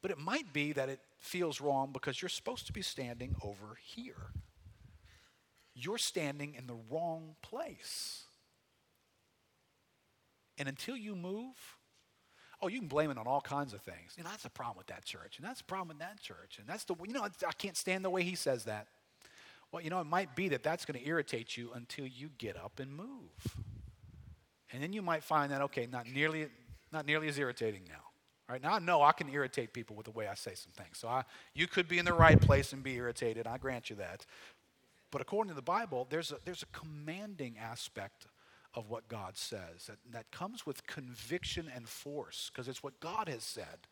[0.02, 3.78] But it might be that it feels wrong because you're supposed to be standing over
[3.84, 4.32] here.
[5.74, 8.24] You're standing in the wrong place.
[10.58, 11.56] And until you move,
[12.62, 14.14] oh, you can blame it on all kinds of things.
[14.18, 16.58] You know, that's the problem with that church, and that's the problem with that church,
[16.60, 18.88] and that's the, you know, I can't stand the way he says that.
[19.72, 22.58] Well, you know, it might be that that's going to irritate you until you get
[22.58, 23.56] up and move.
[24.72, 26.48] And then you might find that, okay, not nearly,
[26.92, 28.11] not nearly as irritating now.
[28.52, 30.98] Right now, I know I can irritate people with the way I say some things.
[30.98, 31.24] So I,
[31.54, 33.48] you could be in the right place and be irritated.
[33.48, 34.26] I grant you that.
[35.10, 38.28] But according to the Bible, there's a, there's a commanding aspect
[38.74, 43.30] of what God says that, that comes with conviction and force because it's what God
[43.30, 43.88] has said.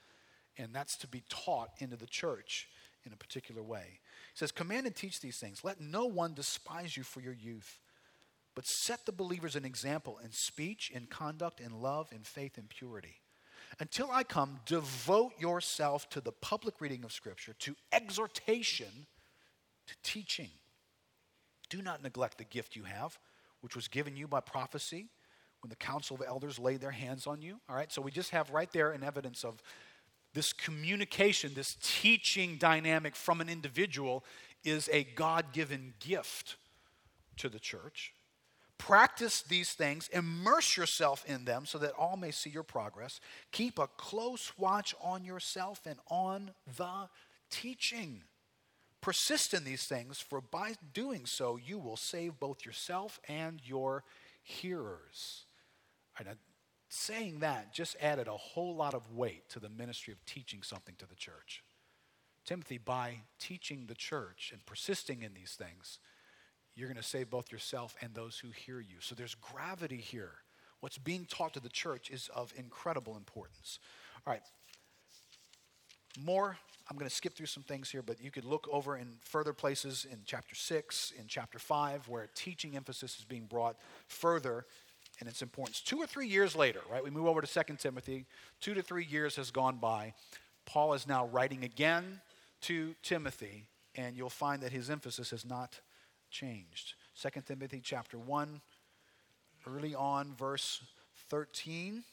[0.57, 2.67] And that's to be taught into the church
[3.05, 3.85] in a particular way.
[4.33, 5.63] He says, Command and teach these things.
[5.63, 7.79] Let no one despise you for your youth,
[8.55, 12.65] but set the believers an example in speech, in conduct, in love, in faith, in
[12.67, 13.21] purity.
[13.79, 19.07] Until I come, devote yourself to the public reading of Scripture, to exhortation,
[19.87, 20.49] to teaching.
[21.69, 23.19] Do not neglect the gift you have,
[23.61, 25.07] which was given you by prophecy
[25.61, 27.59] when the council of elders laid their hands on you.
[27.69, 29.61] All right, so we just have right there an evidence of
[30.33, 34.23] this communication, this teaching dynamic from an individual
[34.63, 36.55] is a God given gift
[37.37, 38.13] to the church.
[38.79, 43.19] Practice these things, immerse yourself in them so that all may see your progress.
[43.51, 47.07] Keep a close watch on yourself and on the
[47.51, 48.23] teaching.
[49.01, 54.03] Persist in these things, for by doing so, you will save both yourself and your
[54.41, 55.43] hearers.
[56.17, 56.35] Right,
[56.87, 60.95] saying that just added a whole lot of weight to the ministry of teaching something
[60.97, 61.63] to the church.
[62.45, 65.99] Timothy, by teaching the church and persisting in these things,
[66.79, 68.95] you're going to save both yourself and those who hear you.
[68.99, 70.31] So there's gravity here.
[70.79, 73.79] What's being taught to the church is of incredible importance.
[74.25, 74.41] All right.
[76.23, 76.57] More,
[76.89, 79.53] I'm going to skip through some things here, but you could look over in further
[79.53, 83.75] places in chapter 6, in chapter 5, where teaching emphasis is being brought
[84.07, 84.65] further
[85.19, 85.81] and its importance.
[85.81, 88.25] Two or three years later, right, we move over to 2 Timothy.
[88.61, 90.13] Two to three years has gone by.
[90.65, 92.21] Paul is now writing again
[92.61, 93.65] to Timothy,
[93.95, 95.81] and you'll find that his emphasis has not
[96.29, 96.93] changed.
[97.21, 98.61] 2 Timothy chapter 1,
[99.67, 100.81] early on, verse
[101.29, 102.03] 13.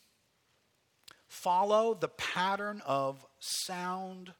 [1.28, 4.32] Follow the pattern of sound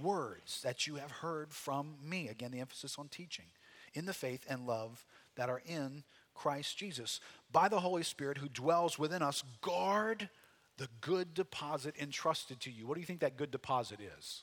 [0.00, 2.28] words that you have heard from me.
[2.28, 3.46] Again, the emphasis on teaching
[3.94, 5.04] in the faith and love
[5.36, 6.04] that are in
[6.34, 7.20] Christ Jesus.
[7.50, 10.30] By the Holy Spirit who dwells within us, guard
[10.78, 12.86] the good deposit entrusted to you.
[12.86, 14.42] What do you think that good deposit is?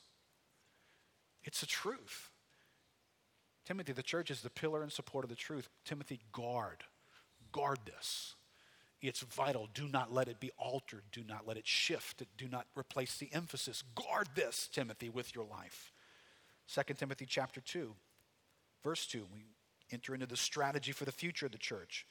[1.43, 2.29] It's the truth.
[3.69, 5.69] Timothy, the church is the pillar and support of the truth.
[5.85, 6.83] Timothy, guard.
[7.51, 8.33] Guard this.
[8.99, 9.69] It's vital.
[9.75, 11.03] Do not let it be altered.
[11.11, 12.23] Do not let it shift.
[12.35, 13.83] Do not replace the emphasis.
[13.93, 15.93] Guard this, Timothy, with your life.
[16.73, 17.93] 2 Timothy chapter 2,
[18.83, 19.27] verse 2.
[19.31, 19.41] We
[19.91, 22.07] enter into the strategy for the future of the church.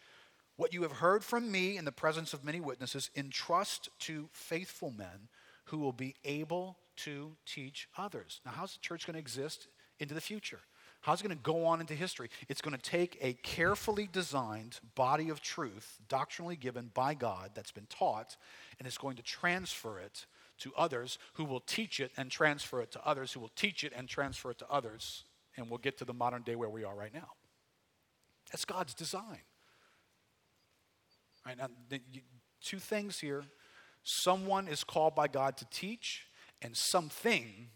[0.54, 4.92] What you have heard from me in the presence of many witnesses, entrust to faithful
[4.92, 5.28] men
[5.64, 8.40] who will be able to teach others.
[8.46, 9.66] Now, how's the church going to exist
[9.98, 10.60] into the future?
[11.00, 12.28] How's it going to go on into history?
[12.48, 17.70] It's going to take a carefully designed body of truth, doctrinally given by God, that's
[17.70, 18.36] been taught,
[18.78, 20.26] and it's going to transfer it
[20.58, 23.92] to others who will teach it and transfer it to others who will teach it
[23.96, 25.24] and transfer it to others.
[25.56, 27.32] And we'll get to the modern day where we are right now.
[28.50, 29.40] That's God's design.
[31.46, 31.68] Right now,
[32.62, 33.44] two things here.
[34.02, 36.26] Someone is called by God to teach,
[36.60, 37.68] and something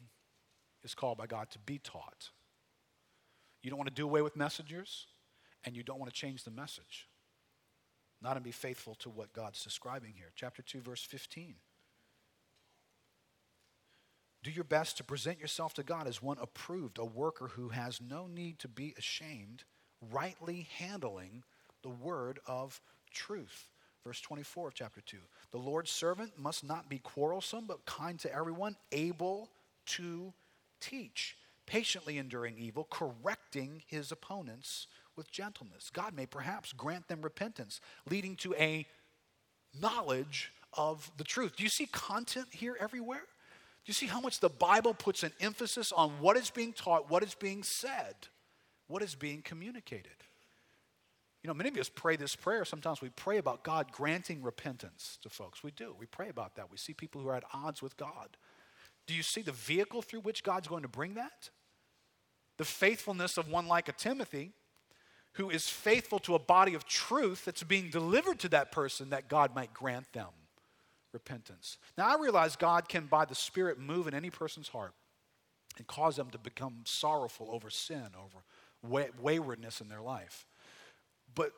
[0.82, 2.30] is called by God to be taught.
[3.62, 5.06] You don't want to do away with messengers,
[5.64, 7.08] and you don't want to change the message.
[8.22, 10.30] not and be faithful to what God's describing here.
[10.36, 11.56] Chapter 2, verse 15.
[14.44, 18.00] Do your best to present yourself to God as one approved, a worker who has
[18.00, 19.64] no need to be ashamed,
[20.12, 21.42] rightly handling
[21.82, 22.80] the word of
[23.12, 23.68] truth.
[24.04, 25.16] Verse 24 of chapter 2.
[25.52, 29.50] The Lord's servant must not be quarrelsome, but kind to everyone, able
[29.86, 30.32] to
[30.80, 31.36] teach,
[31.66, 34.86] patiently enduring evil, correcting his opponents
[35.16, 35.90] with gentleness.
[35.92, 38.86] God may perhaps grant them repentance, leading to a
[39.80, 41.56] knowledge of the truth.
[41.56, 43.18] Do you see content here everywhere?
[43.84, 47.10] Do you see how much the Bible puts an emphasis on what is being taught,
[47.10, 48.14] what is being said,
[48.86, 50.12] what is being communicated?
[51.42, 52.64] You know, many of us pray this prayer.
[52.64, 55.64] Sometimes we pray about God granting repentance to folks.
[55.64, 55.96] We do.
[55.98, 56.70] We pray about that.
[56.70, 58.36] We see people who are at odds with God.
[59.06, 61.50] Do you see the vehicle through which God's going to bring that?
[62.58, 64.52] The faithfulness of one like a Timothy
[65.34, 69.28] who is faithful to a body of truth that's being delivered to that person that
[69.28, 70.28] God might grant them
[71.12, 71.78] repentance.
[71.96, 74.92] Now, I realize God can, by the Spirit, move in any person's heart
[75.78, 78.44] and cause them to become sorrowful over sin, over
[78.82, 80.46] way- waywardness in their life.
[81.34, 81.52] But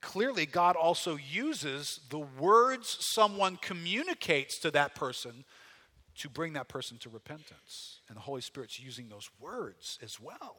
[0.00, 5.44] clearly, God also uses the words someone communicates to that person
[6.18, 8.00] to bring that person to repentance.
[8.08, 10.56] And the Holy Spirit's using those words as well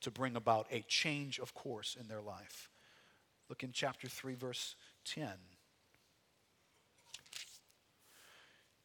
[0.00, 2.70] to bring about a change of course in their life.
[3.48, 5.28] Look in chapter 3, verse 10.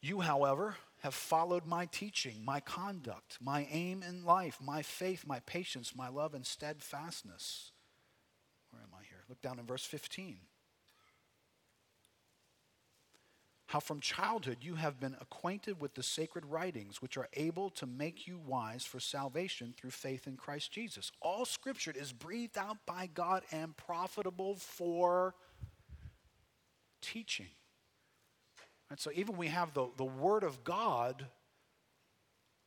[0.01, 5.39] You, however, have followed my teaching, my conduct, my aim in life, my faith, my
[5.41, 7.71] patience, my love, and steadfastness.
[8.69, 9.23] Where am I here?
[9.29, 10.37] Look down in verse 15.
[13.73, 17.87] How from childhood you have been acquainted with the sacred writings, which are able to
[17.87, 21.11] make you wise for salvation through faith in Christ Jesus.
[21.23, 25.33] All scripture is breathed out by God and profitable for
[27.01, 27.47] teaching.
[28.91, 31.25] And so, even we have the, the Word of God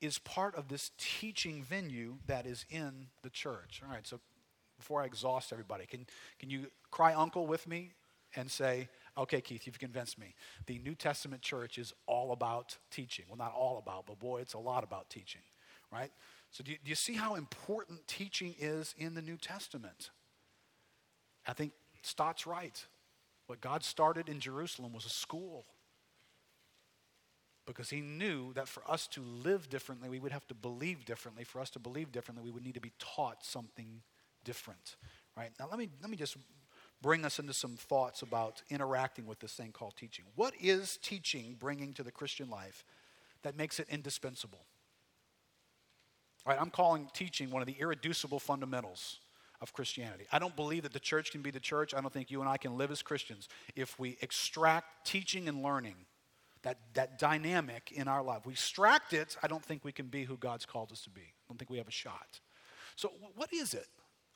[0.01, 3.81] is part of this teaching venue that is in the church.
[3.87, 4.19] All right, so
[4.77, 6.05] before I exhaust everybody, can,
[6.41, 7.93] can you cry uncle with me
[8.35, 8.89] and say,
[9.19, 10.35] Okay, Keith, you've convinced me.
[10.67, 13.25] The New Testament church is all about teaching.
[13.29, 15.41] Well, not all about, but boy, it's a lot about teaching,
[15.91, 16.13] right?
[16.51, 20.11] So, do you, do you see how important teaching is in the New Testament?
[21.47, 22.85] I think Stott's right.
[23.47, 25.65] What God started in Jerusalem was a school.
[27.67, 31.43] Because he knew that for us to live differently, we would have to believe differently.
[31.43, 34.03] For us to believe differently, we would need to be taught something
[34.45, 34.97] different.
[35.37, 35.51] Right?
[35.59, 36.37] Now, let me, let me just
[37.03, 40.25] bring us into some thoughts about interacting with this thing called teaching.
[40.35, 42.85] What is teaching bringing to the Christian life
[43.43, 44.65] that makes it indispensable?
[46.45, 49.19] All right, I'm calling teaching one of the irreducible fundamentals
[49.61, 50.27] of Christianity.
[50.33, 51.95] I don't believe that the church can be the church.
[51.95, 55.63] I don't think you and I can live as Christians if we extract teaching and
[55.63, 55.97] learning,
[56.63, 58.45] that, that dynamic in our life.
[58.45, 61.21] We extract it, I don't think we can be who God's called us to be.
[61.21, 62.41] I don't think we have a shot.
[62.97, 63.87] So, what is it?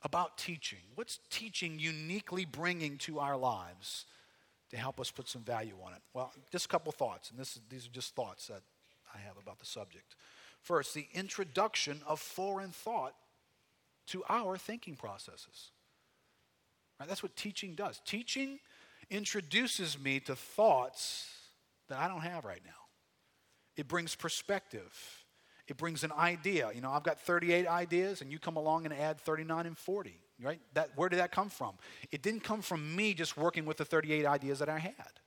[0.03, 0.79] About teaching?
[0.95, 4.07] What's teaching uniquely bringing to our lives
[4.71, 6.01] to help us put some value on it?
[6.15, 8.63] Well, just a couple thoughts, and this these are just thoughts that
[9.15, 10.17] I have about the subject.
[10.61, 13.15] First, the introduction of foreign thought
[14.09, 15.71] to our thinking processes.
[16.99, 17.09] Right?
[17.09, 18.01] That's what teaching does.
[18.05, 18.59] Teaching
[19.11, 21.29] introduces me to thoughts
[21.89, 22.73] that I don't have right now.
[23.77, 25.20] It brings perspective
[25.71, 26.69] it brings an idea.
[26.75, 30.19] You know, I've got 38 ideas, and you come along and add 39 and 40,
[30.43, 30.59] right?
[30.75, 31.75] That, where did that come from?
[32.11, 35.21] It didn't come from me just working with the 38 ideas that I had.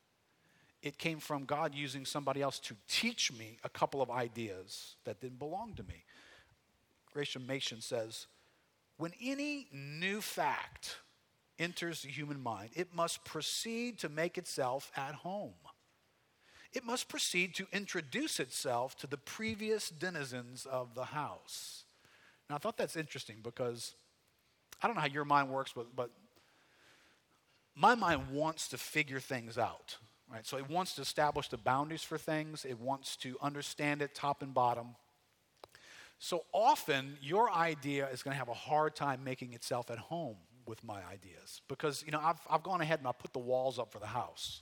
[0.82, 5.22] It came from God using somebody else to teach me a couple of ideas that
[5.22, 6.04] didn't belong to me.
[7.14, 8.28] Gresham Machen says,
[8.98, 10.98] when any new fact
[11.58, 15.54] enters the human mind, it must proceed to make itself at home
[16.74, 21.84] it must proceed to introduce itself to the previous denizens of the house.
[22.50, 23.96] Now, I thought that's interesting because
[24.82, 26.10] I don't know how your mind works, but, but
[27.76, 29.98] my mind wants to figure things out,
[30.32, 30.46] right?
[30.46, 34.42] So it wants to establish the boundaries for things, it wants to understand it top
[34.42, 34.96] and bottom.
[36.20, 40.38] So often, your idea is going to have a hard time making itself at home
[40.66, 43.78] with my ideas because, you know, I've, I've gone ahead and I've put the walls
[43.78, 44.62] up for the house.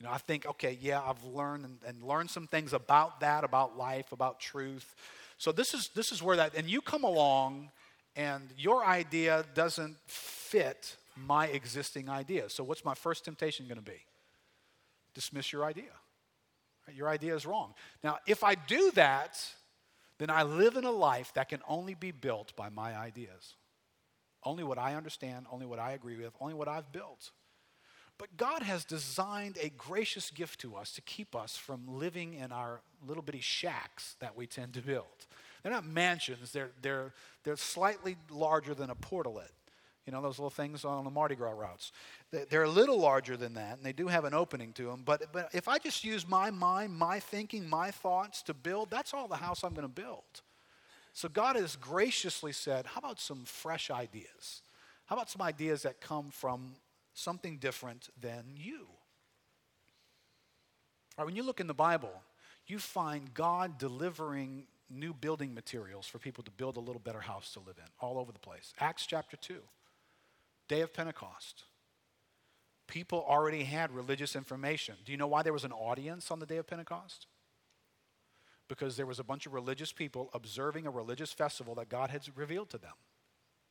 [0.00, 3.44] You know, I think, okay, yeah, I've learned and, and learned some things about that,
[3.44, 4.94] about life, about truth.
[5.38, 7.70] So this is this is where that and you come along
[8.14, 12.48] and your idea doesn't fit my existing idea.
[12.48, 14.02] So what's my first temptation going to be?
[15.14, 15.92] Dismiss your idea.
[16.94, 17.74] Your idea is wrong.
[18.04, 19.38] Now, if I do that,
[20.18, 23.54] then I live in a life that can only be built by my ideas.
[24.44, 27.32] Only what I understand, only what I agree with, only what I've built.
[28.18, 32.50] But God has designed a gracious gift to us to keep us from living in
[32.50, 35.26] our little bitty shacks that we tend to build.
[35.62, 37.12] They're not mansions, they're, they're,
[37.44, 39.50] they're slightly larger than a portalet.
[40.06, 41.90] You know, those little things on the Mardi Gras routes.
[42.30, 45.02] They're a little larger than that, and they do have an opening to them.
[45.04, 49.12] But, but if I just use my mind, my thinking, my thoughts to build, that's
[49.12, 50.22] all the house I'm going to build.
[51.12, 54.62] So God has graciously said, How about some fresh ideas?
[55.06, 56.74] How about some ideas that come from
[57.16, 58.86] something different than you?
[61.18, 62.12] All right, when you look in the Bible,
[62.66, 67.52] you find God delivering new building materials for people to build a little better house
[67.54, 68.72] to live in all over the place.
[68.78, 69.56] Acts chapter 2,
[70.68, 71.64] day of Pentecost.
[72.86, 74.94] People already had religious information.
[75.04, 77.26] Do you know why there was an audience on the day of Pentecost?
[78.68, 82.22] Because there was a bunch of religious people observing a religious festival that God had
[82.36, 82.92] revealed to them.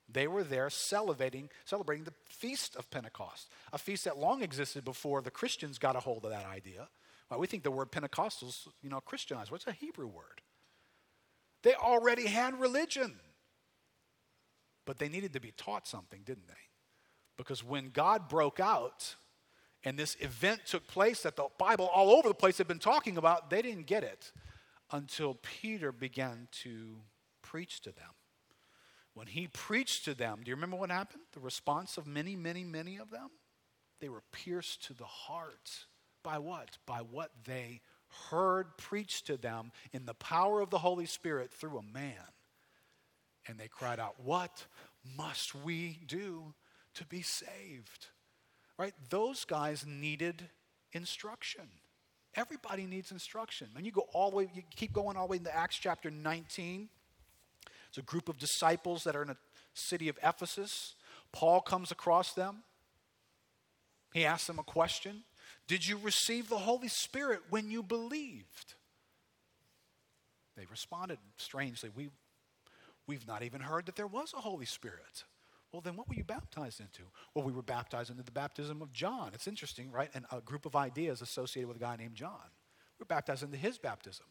[0.08, 5.22] They were there celebrating, celebrating the feast of Pentecost, a feast that long existed before
[5.22, 6.89] the Christians got a hold of that idea.
[7.30, 9.51] Well, we think the word Pentecostals, you know, Christianized.
[9.51, 10.41] What's a Hebrew word?
[11.64, 13.16] They already had religion.
[14.86, 16.53] But they needed to be taught something, didn't they?
[17.38, 19.16] Because when God broke out
[19.84, 23.18] and this event took place that the Bible all over the place had been talking
[23.18, 24.32] about, they didn't get it
[24.91, 26.97] until Peter began to
[27.41, 28.12] preach to them.
[29.16, 31.24] When he preached to them, do you remember what happened?
[31.32, 33.30] The response of many, many, many of them?
[34.01, 35.72] They were pierced to the heart.
[36.22, 36.78] By what?
[36.86, 37.82] By what they
[38.30, 42.13] heard preached to them in the power of the Holy Spirit through a man.
[43.47, 44.66] And they cried out, What
[45.18, 46.53] must we do
[46.95, 48.07] to be saved?
[48.78, 48.93] Right?
[49.09, 50.49] Those guys needed
[50.91, 51.70] instruction.
[52.36, 53.70] Everybody needs instruction.
[53.78, 56.11] And you go all the way, you keep going all the way into Acts chapter
[56.11, 56.89] 19.
[57.95, 59.37] It's a group of disciples that are in a
[59.73, 60.95] city of Ephesus.
[61.31, 62.57] Paul comes across them.
[64.13, 65.23] He asks them a question
[65.65, 68.75] did you receive the Holy Spirit when you believed?
[70.57, 72.09] They responded strangely, we,
[73.07, 75.23] We've not even heard that there was a Holy Spirit.
[75.71, 77.03] Well, then what were you baptized into?
[77.33, 79.31] Well, we were baptized into the baptism of John.
[79.33, 80.09] It's interesting, right?
[80.13, 82.51] And a group of ideas associated with a guy named John.
[82.99, 84.25] We're baptized into his baptism.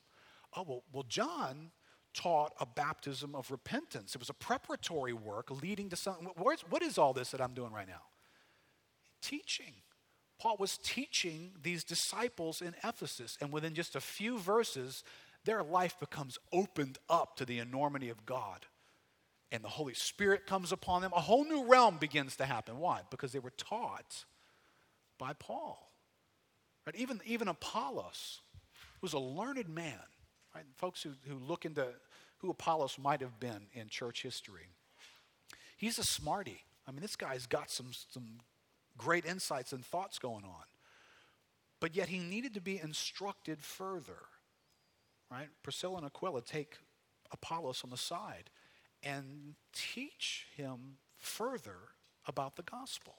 [0.54, 1.70] Oh, well, well John
[2.14, 4.14] taught a baptism of repentance.
[4.14, 6.28] It was a preparatory work leading to something.
[6.36, 8.02] what is all this that I'm doing right now?
[9.20, 9.74] Teaching.
[10.38, 15.04] Paul was teaching these disciples in Ephesus, and within just a few verses,
[15.44, 18.66] their life becomes opened up to the enormity of God.
[19.52, 21.12] And the Holy Spirit comes upon them.
[21.14, 22.78] A whole new realm begins to happen.
[22.78, 23.02] Why?
[23.10, 24.24] Because they were taught
[25.18, 25.92] by Paul.
[26.86, 26.96] Right?
[26.96, 28.40] Even, even Apollos
[29.00, 30.00] was a learned man.
[30.55, 30.64] Right?
[30.76, 31.88] Folks who, who look into
[32.38, 34.68] who Apollos might have been in church history.
[35.76, 36.64] He's a smarty.
[36.86, 38.40] I mean, this guy's got some, some
[38.96, 40.64] great insights and thoughts going on.
[41.80, 44.22] But yet he needed to be instructed further.
[45.30, 45.48] Right?
[45.62, 46.78] Priscilla and Aquila take
[47.32, 48.50] Apollos on the side
[49.02, 51.76] and teach him further
[52.26, 53.16] about the gospel.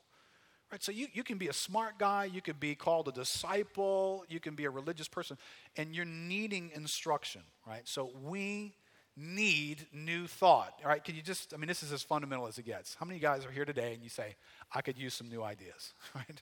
[0.71, 0.83] Right?
[0.83, 4.39] So you, you can be a smart guy, you could be called a disciple, you
[4.39, 5.37] can be a religious person,
[5.77, 7.87] and you're needing instruction, right?
[7.87, 8.75] So we
[9.15, 10.79] need new thought.
[10.83, 12.95] All right, can you just, I mean, this is as fundamental as it gets.
[12.95, 14.35] How many guys are here today and you say,
[14.73, 16.41] I could use some new ideas, right?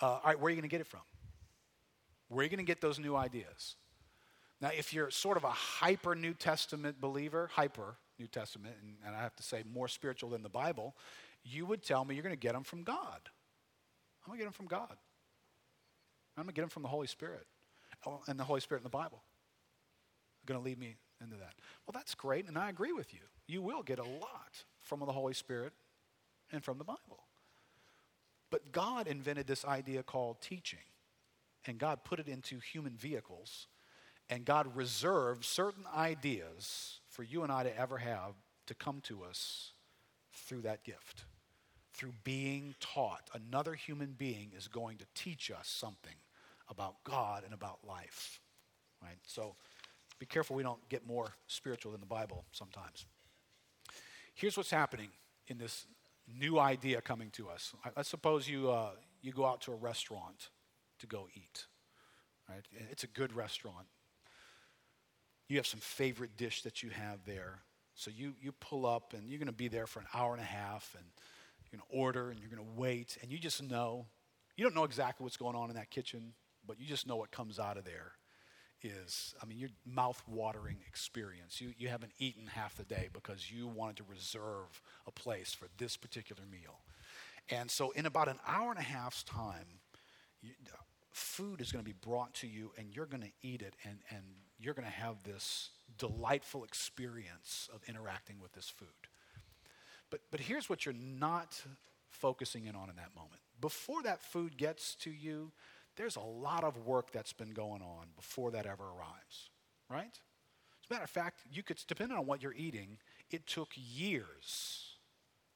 [0.00, 1.00] Uh, all right, where are you going to get it from?
[2.28, 3.76] Where are you going to get those new ideas?
[4.60, 9.16] Now, if you're sort of a hyper New Testament believer, hyper New Testament, and, and
[9.16, 10.94] I have to say more spiritual than the Bible,
[11.42, 13.20] you would tell me you're going to get them from God.
[14.30, 14.96] I'm going to get them from God.
[16.36, 17.46] I'm going to get them from the Holy Spirit
[18.06, 19.24] oh, and the Holy Spirit in the Bible.
[19.24, 21.54] are Going to lead me into that.
[21.84, 23.18] Well, that's great, and I agree with you.
[23.48, 25.72] You will get a lot from the Holy Spirit
[26.52, 27.24] and from the Bible.
[28.50, 30.78] But God invented this idea called teaching,
[31.66, 33.66] and God put it into human vehicles,
[34.28, 38.34] and God reserved certain ideas for you and I to ever have
[38.66, 39.72] to come to us
[40.32, 41.24] through that gift.
[42.00, 46.14] Through being taught, another human being is going to teach us something
[46.70, 48.40] about God and about life.
[49.02, 49.18] Right?
[49.26, 49.54] So,
[50.18, 53.04] be careful we don't get more spiritual than the Bible sometimes.
[54.32, 55.08] Here's what's happening
[55.48, 55.84] in this
[56.26, 57.74] new idea coming to us.
[57.94, 60.48] Let's suppose you, uh, you go out to a restaurant
[61.00, 61.66] to go eat.
[62.48, 62.64] Right?
[62.90, 63.88] It's a good restaurant.
[65.48, 67.58] You have some favorite dish that you have there.
[67.94, 70.40] So you, you pull up and you're going to be there for an hour and
[70.40, 71.04] a half and
[71.70, 74.06] you're going to order and you're going to wait and you just know.
[74.56, 76.34] You don't know exactly what's going on in that kitchen,
[76.66, 78.12] but you just know what comes out of there
[78.82, 81.60] is, I mean, your mouth-watering experience.
[81.60, 85.68] You, you haven't eaten half the day because you wanted to reserve a place for
[85.78, 86.80] this particular meal.
[87.50, 89.80] And so, in about an hour and a half's time,
[90.42, 90.76] you, uh,
[91.12, 93.98] food is going to be brought to you, and you're going to eat it, and,
[94.10, 94.22] and
[94.58, 98.88] you're going to have this delightful experience of interacting with this food.
[100.10, 101.62] But, but here's what you're not
[102.08, 103.40] focusing in on in that moment.
[103.60, 105.52] Before that food gets to you,
[105.96, 109.50] there's a lot of work that's been going on before that ever arrives,
[109.88, 110.06] right?
[110.06, 112.98] As a matter of fact, you could, depending on what you're eating,
[113.30, 114.94] it took years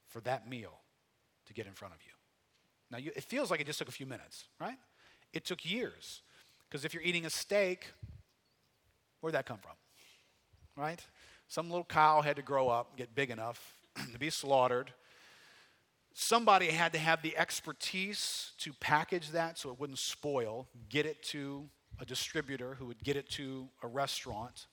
[0.06, 0.80] for that meal
[1.46, 2.12] to get in front of you.
[2.90, 4.78] Now, you, it feels like it just took a few minutes, right?
[5.32, 6.22] It took years.
[6.68, 7.86] Because if you're eating a steak,
[9.20, 9.72] where'd that come from?
[10.76, 11.04] Right?
[11.48, 13.74] Some little cow had to grow up, get big enough
[14.12, 14.92] to be slaughtered
[16.14, 21.22] somebody had to have the expertise to package that so it wouldn't spoil, get it
[21.24, 21.68] to
[22.00, 24.66] a distributor who would get it to a restaurant.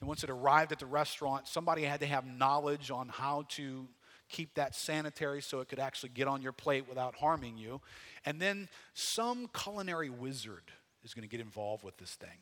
[0.00, 3.88] And once it arrived at the restaurant, somebody had to have knowledge on how to
[4.28, 7.80] keep that sanitary so it could actually get on your plate without harming you.
[8.24, 10.72] And then some culinary wizard
[11.04, 12.38] is going to get involved with this thing,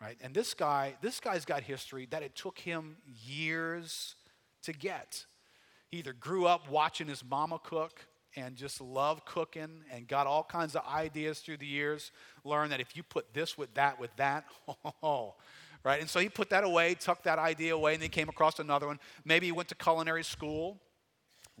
[0.00, 0.16] right?
[0.22, 4.14] And this guy, this guy's got history that it took him years
[4.62, 5.26] to get.
[5.90, 10.44] He either grew up watching his mama cook and just loved cooking and got all
[10.44, 12.12] kinds of ideas through the years,
[12.44, 14.44] learned that if you put this with that with that,
[15.02, 15.34] oh,
[15.84, 16.00] right?
[16.00, 18.86] And so he put that away, tucked that idea away, and then came across another
[18.86, 19.00] one.
[19.24, 20.78] Maybe he went to culinary school,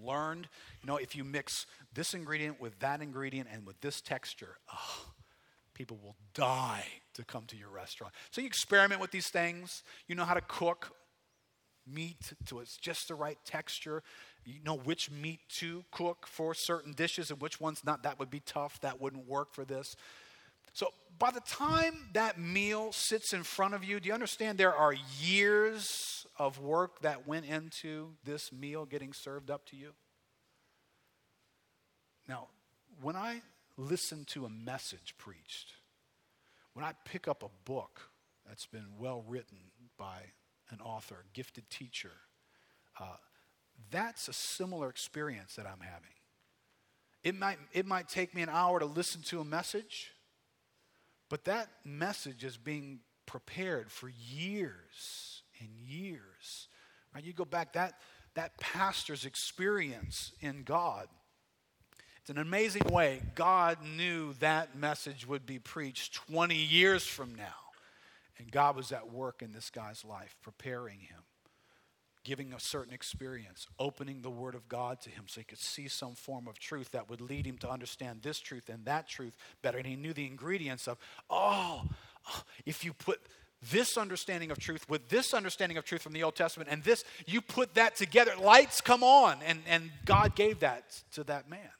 [0.02, 0.48] learned,
[0.82, 5.06] you know, if you mix this ingredient with that ingredient and with this texture, oh,
[5.74, 8.12] people will die to come to your restaurant.
[8.30, 9.82] So you experiment with these things.
[10.06, 10.92] You know how to cook
[11.92, 14.02] meat to it's just the right texture.
[14.44, 18.02] You know which meat to cook for certain dishes and which ones not.
[18.02, 18.80] That would be tough.
[18.80, 19.96] That wouldn't work for this.
[20.72, 24.74] So by the time that meal sits in front of you, do you understand there
[24.74, 29.92] are years of work that went into this meal getting served up to you?
[32.28, 32.48] Now,
[33.00, 33.42] when I
[33.76, 35.72] listen to a message preached,
[36.74, 38.10] when I pick up a book
[38.46, 39.58] that's been well written
[39.98, 40.18] by
[40.70, 42.12] an author, gifted teacher.
[42.98, 43.16] Uh,
[43.90, 46.10] that's a similar experience that I'm having.
[47.22, 50.12] It might, it might take me an hour to listen to a message,
[51.28, 56.68] but that message is being prepared for years and years.
[57.14, 57.24] Right?
[57.24, 57.94] You go back, that,
[58.34, 61.08] that pastor's experience in God.
[62.20, 67.67] It's an amazing way God knew that message would be preached 20 years from now.
[68.38, 71.22] And God was at work in this guy's life, preparing him,
[72.24, 75.88] giving a certain experience, opening the Word of God to him so he could see
[75.88, 79.36] some form of truth that would lead him to understand this truth and that truth
[79.62, 79.78] better.
[79.78, 80.98] And he knew the ingredients of,
[81.30, 81.84] oh,
[82.66, 83.20] if you put
[83.72, 87.02] this understanding of truth with this understanding of truth from the Old Testament and this,
[87.26, 89.38] you put that together, lights come on.
[89.44, 91.70] And, and God gave that to that man.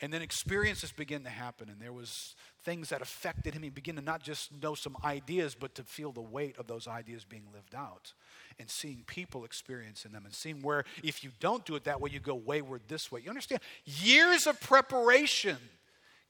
[0.00, 3.62] And then experiences begin to happen, and there was things that affected him.
[3.62, 6.86] He began to not just know some ideas, but to feel the weight of those
[6.86, 8.12] ideas being lived out
[8.58, 12.10] and seeing people experiencing them and seeing where, if you don't do it that way,
[12.10, 13.20] you go wayward this way.
[13.20, 13.62] You understand?
[13.84, 15.56] Years of preparation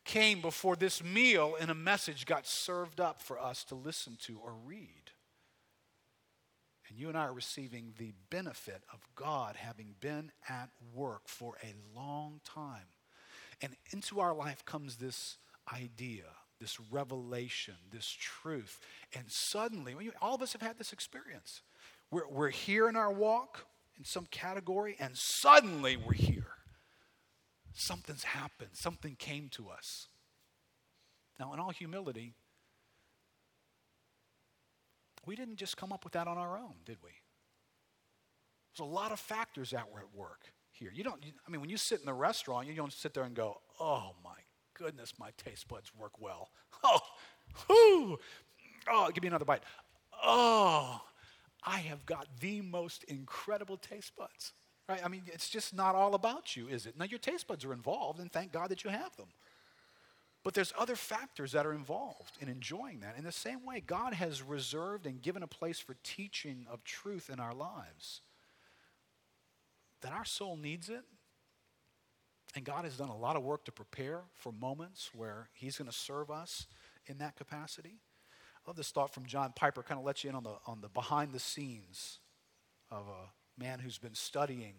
[0.05, 4.39] came before this meal and a message got served up for us to listen to
[4.43, 5.11] or read.
[6.89, 11.57] And you and I are receiving the benefit of God having been at work for
[11.63, 12.87] a long time
[13.61, 15.37] and into our life comes this
[15.73, 16.25] idea,
[16.61, 18.81] this revelation, this truth.
[19.15, 21.63] And suddenly, all of us have had this experience.
[22.11, 23.67] We're, we're here in our walk
[23.99, 26.47] in some category, and suddenly we're here.
[27.75, 30.09] Something's happened, something came to us.
[31.39, 32.35] Now, in all humility,
[35.27, 37.11] we didn't just come up with that on our own, did we?
[38.73, 40.91] There's a lot of factors that were at work here.
[40.93, 43.35] You don't, I mean, when you sit in the restaurant, you don't sit there and
[43.35, 44.31] go, oh my
[44.79, 46.51] goodness, my taste buds work well.
[46.85, 47.01] Oh,
[47.69, 48.19] whoo,
[48.89, 49.63] oh, give me another bite.
[50.23, 51.01] Oh,
[51.65, 54.53] I have got the most incredible taste buds.
[54.89, 55.05] Right?
[55.05, 56.97] I mean, it's just not all about you, is it?
[56.97, 59.27] Now, your taste buds are involved, and thank God that you have them.
[60.45, 63.17] But there's other factors that are involved in enjoying that.
[63.19, 67.29] In the same way, God has reserved and given a place for teaching of truth
[67.29, 68.21] in our lives
[70.01, 71.03] that our soul needs it.
[72.59, 75.89] And God has done a lot of work to prepare for moments where He's going
[75.89, 76.67] to serve us
[77.07, 78.01] in that capacity.
[78.33, 80.81] I love this thought from John Piper, kind of lets you in on the, on
[80.81, 82.19] the behind the scenes
[82.91, 84.75] of a man who's been studying,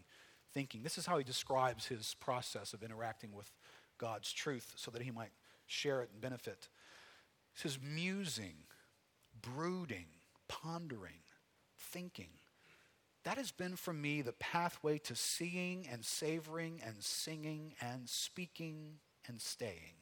[0.54, 0.84] thinking.
[0.84, 3.50] This is how he describes his process of interacting with
[3.98, 5.32] God's truth so that he might
[5.66, 6.68] share it and benefit.
[7.54, 8.66] He says, musing,
[9.42, 10.08] brooding,
[10.50, 11.22] pondering,
[11.78, 12.32] thinking
[13.30, 18.94] that has been for me the pathway to seeing and savoring and singing and speaking
[19.28, 20.02] and staying.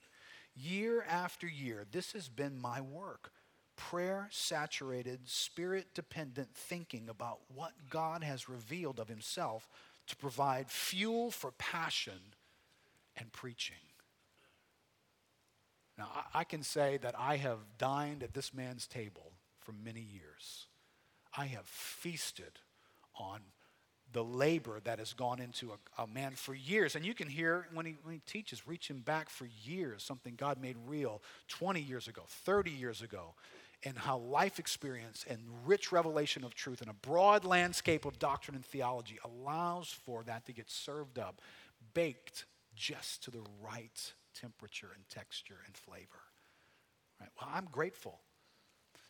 [0.55, 3.32] Year after year, this has been my work.
[3.75, 9.67] Prayer saturated, spirit dependent thinking about what God has revealed of Himself
[10.07, 12.34] to provide fuel for passion
[13.17, 13.75] and preaching.
[15.97, 20.67] Now, I can say that I have dined at this man's table for many years.
[21.36, 22.59] I have feasted
[23.20, 23.41] on
[24.13, 26.95] the labor that has gone into a, a, man for years.
[26.95, 30.61] And you can hear when he, when he teaches, reaching back for years, something God
[30.61, 33.36] made real 20 years ago, 30 years ago,
[33.84, 38.55] and how life experience and rich revelation of truth and a broad landscape of doctrine
[38.55, 41.41] and theology allows for that to get served up,
[41.93, 42.45] baked
[42.76, 46.24] just to the right temperature and texture and flavor.
[47.20, 47.30] Right?
[47.39, 48.20] Well, I'm grateful.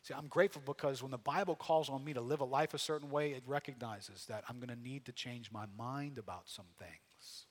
[0.07, 2.77] See, I'm grateful because when the Bible calls on me to live a life a
[2.77, 6.67] certain way, it recognizes that I'm going to need to change my mind about some
[6.79, 7.45] things.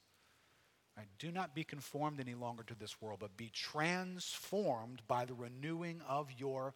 [0.96, 1.06] Right?
[1.18, 6.00] Do not be conformed any longer to this world, but be transformed by the renewing
[6.08, 6.72] of your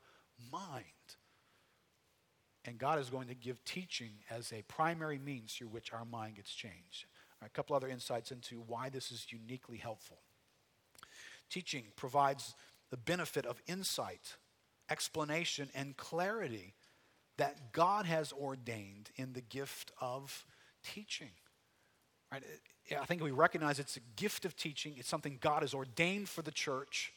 [0.52, 0.84] mind.
[2.66, 6.36] And God is going to give teaching as a primary means through which our mind
[6.36, 7.06] gets changed.
[7.40, 10.18] Right, a couple other insights into why this is uniquely helpful.
[11.48, 12.54] Teaching provides
[12.90, 14.36] the benefit of insight,
[14.90, 16.74] explanation, and clarity
[17.38, 20.44] that God has ordained in the gift of
[20.84, 21.30] teaching.
[22.32, 22.42] Right?
[23.00, 24.94] I think we recognize it's a gift of teaching.
[24.98, 27.12] It's something God has ordained for the church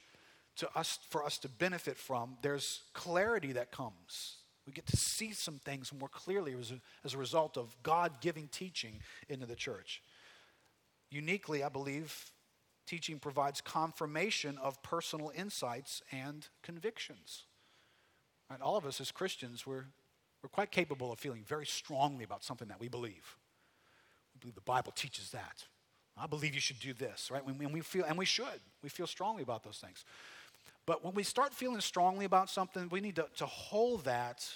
[0.58, 2.38] to us for us to benefit from.
[2.42, 4.38] There's clarity that comes.
[4.66, 8.22] We get to see some things more clearly as a, as a result of God
[8.22, 10.02] giving teaching into the church.
[11.12, 12.32] Uniquely, I believe
[12.88, 17.44] teaching provides confirmation of personal insights and convictions.
[18.54, 19.86] And all of us as Christians, we're,
[20.42, 23.38] we're quite capable of feeling very strongly about something that we believe.
[24.34, 25.66] We believe the Bible teaches that.
[26.18, 27.44] I believe you should do this, right?
[27.44, 30.06] When we feel, and we should, we feel strongly about those things.
[30.86, 34.48] But when we start feeling strongly about something, we need to, to hold that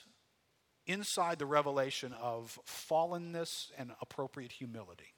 [0.85, 5.13] inside the revelation of fallenness and appropriate humility.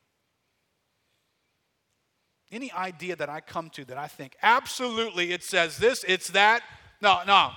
[2.52, 6.64] Any idea that I come to that I think, absolutely, it says this, it's that.
[7.02, 7.52] No, no.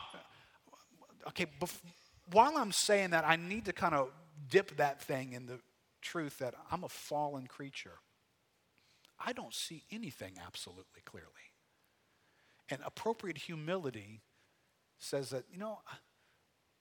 [1.28, 1.80] Okay, bef-
[2.30, 4.10] while I'm saying that, I need to kind of
[4.50, 5.58] dip that thing in the
[6.00, 7.98] truth that I'm a fallen creature.
[9.24, 11.28] I don't see anything absolutely clearly.
[12.68, 14.20] And appropriate humility
[14.98, 15.78] says that, you know,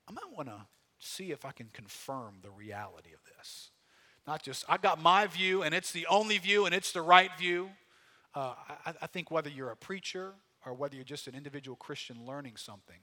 [0.08, 0.66] I might want to
[1.00, 3.72] see if I can confirm the reality of this.
[4.28, 7.32] Not just, I've got my view and it's the only view and it's the right
[7.38, 7.70] view.
[8.36, 8.54] Uh,
[8.86, 10.34] I, I think whether you're a preacher
[10.66, 13.00] or whether you're just an individual Christian learning something,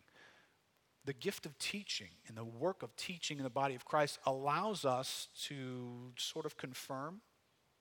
[1.04, 4.84] the gift of teaching and the work of teaching in the body of Christ allows
[4.84, 7.20] us to sort of confirm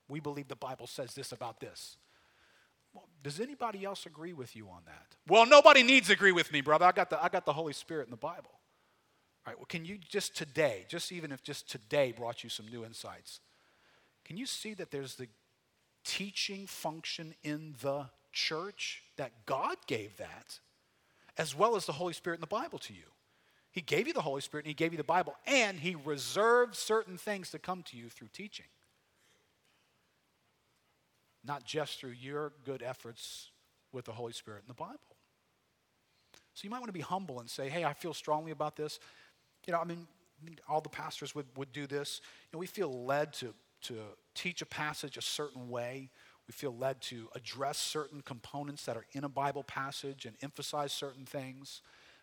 [0.10, 1.98] we believe the Bible says this about this.
[2.94, 5.16] Well, does anybody else agree with you on that?
[5.28, 6.86] Well, nobody needs to agree with me, brother.
[6.86, 8.52] I got the, I got the Holy Spirit in the Bible.
[9.46, 12.68] All right, well, can you just today, just even if just today brought you some
[12.68, 13.40] new insights,
[14.26, 15.28] can you see that there's the
[16.04, 20.60] teaching function in the church that God gave that,
[21.38, 23.06] as well as the Holy Spirit and the Bible to you.
[23.72, 26.76] He gave you the Holy Spirit and He gave you the Bible, and He reserved
[26.76, 28.66] certain things to come to you through teaching.
[31.44, 33.52] Not just through your good efforts
[33.92, 35.00] with the Holy Spirit and the Bible.
[36.54, 39.00] So you might want to be humble and say, hey, I feel strongly about this.
[39.68, 40.08] You know, I mean,
[40.68, 42.22] all the pastors would, would do this.
[42.52, 43.96] You know, we feel led to to
[44.34, 46.10] teach a passage a certain way.
[46.48, 50.94] We feel led to address certain components that are in a Bible passage and emphasize
[50.94, 51.82] certain things.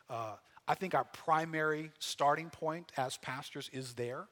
[0.09, 4.25] Uh, I think our primary starting point as pastors is there.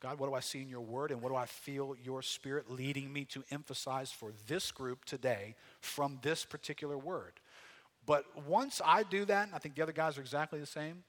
[0.00, 2.70] God, what do I see in your word, and what do I feel your spirit
[2.70, 7.32] leading me to emphasize for this group today from this particular word?
[8.06, 11.02] But once I do that, I think the other guys are exactly the same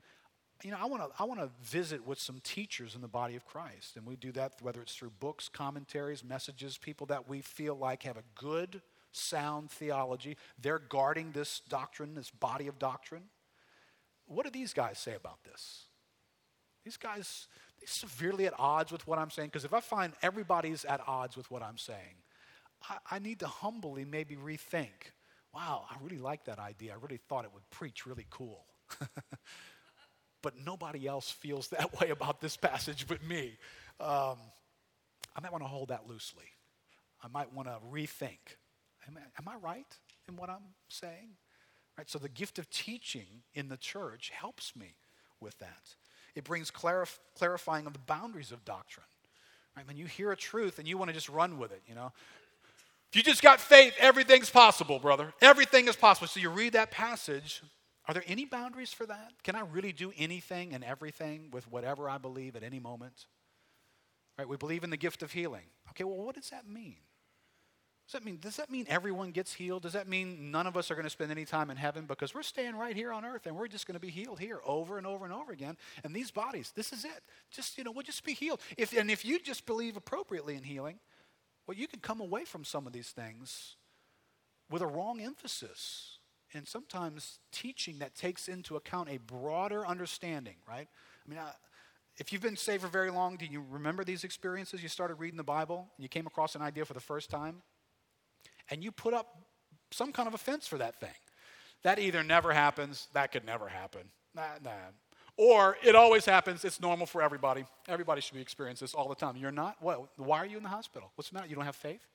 [0.64, 3.36] you know, I want to I want to visit with some teachers in the body
[3.36, 7.41] of Christ, and we do that whether it's through books, commentaries, messages, people that we
[7.41, 8.82] feel like have a good,
[9.12, 10.38] sound theology.
[10.62, 13.24] They're guarding this doctrine, this body of doctrine.
[14.26, 15.86] What do these guys say about this?
[16.86, 17.47] These guys
[17.80, 21.36] they're severely at odds with what I'm saying because if I find everybody's at odds
[21.36, 22.22] with what I'm saying,
[22.88, 25.12] I, I need to humbly maybe rethink.
[25.53, 26.93] Wow, I really like that idea.
[26.93, 28.66] I really thought it would preach really cool.
[30.41, 33.57] but nobody else feels that way about this passage but me.
[33.99, 34.37] Um,
[35.35, 36.45] I might want to hold that loosely.
[37.23, 38.57] I might want to rethink.
[39.07, 41.29] Am I, am I right in what I'm saying?
[41.97, 42.09] Right.
[42.09, 44.95] So the gift of teaching in the church helps me
[45.39, 45.95] with that.
[46.35, 49.05] It brings clarif- clarifying of the boundaries of doctrine.
[49.75, 49.87] Right?
[49.87, 52.11] When you hear a truth and you want to just run with it, you know.
[53.11, 55.33] If you just got faith, everything's possible, brother.
[55.41, 56.27] Everything is possible.
[56.27, 57.61] So you read that passage.
[58.07, 59.33] Are there any boundaries for that?
[59.43, 63.27] Can I really do anything and everything with whatever I believe at any moment?
[64.37, 64.47] Right?
[64.47, 65.65] We believe in the gift of healing.
[65.91, 66.97] Okay, well, what does that mean?
[68.07, 69.83] Does that mean does that mean everyone gets healed?
[69.83, 72.33] Does that mean none of us are going to spend any time in heaven because
[72.33, 74.97] we're staying right here on earth and we're just going to be healed here over
[74.97, 75.77] and over and over again?
[76.03, 77.23] And these bodies, this is it.
[77.51, 78.59] Just you know, we'll just be healed.
[78.77, 80.99] If and if you just believe appropriately in healing,
[81.67, 83.77] well, you can come away from some of these things
[84.69, 86.17] with a wrong emphasis
[86.53, 90.55] and sometimes teaching that takes into account a broader understanding.
[90.67, 90.87] Right?
[91.25, 91.39] I mean.
[91.39, 91.51] I,
[92.17, 94.83] if you've been saved for very long, do you remember these experiences?
[94.83, 97.63] You started reading the Bible and you came across an idea for the first time
[98.69, 99.37] and you put up
[99.91, 101.09] some kind of offense for that thing.
[101.83, 104.01] That either never happens, that could never happen.
[104.35, 104.71] Nah, nah.
[105.37, 107.65] Or it always happens, it's normal for everybody.
[107.87, 109.35] Everybody should be experiencing this all the time.
[109.35, 109.77] You're not?
[109.79, 110.09] What?
[110.17, 111.11] Why are you in the hospital?
[111.15, 111.47] What's the matter?
[111.47, 112.05] You don't have faith?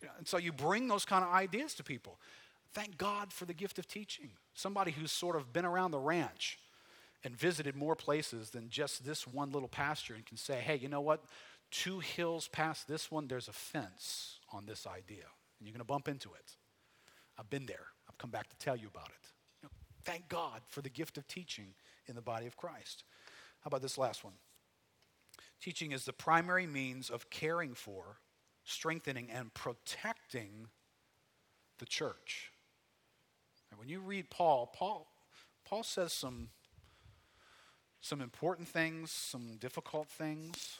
[0.00, 2.18] You know, and so you bring those kind of ideas to people.
[2.74, 4.30] Thank God for the gift of teaching.
[4.54, 6.58] Somebody who's sort of been around the ranch
[7.24, 10.88] and visited more places than just this one little pasture and can say, hey, you
[10.88, 11.24] know what?
[11.70, 15.24] Two hills past this one, there's a fence on this idea
[15.58, 16.56] and you're going to bump into it.
[17.38, 17.86] I've been there.
[18.08, 19.28] I've come back to tell you about it.
[19.62, 19.70] You know,
[20.04, 21.74] thank God for the gift of teaching
[22.06, 23.04] in the body of Christ.
[23.60, 24.34] How about this last one?
[25.60, 28.18] Teaching is the primary means of caring for,
[28.64, 30.68] strengthening, and protecting
[31.78, 32.51] the church.
[33.82, 35.08] When you read Paul, Paul,
[35.64, 36.50] Paul says some,
[38.00, 40.78] some important things, some difficult things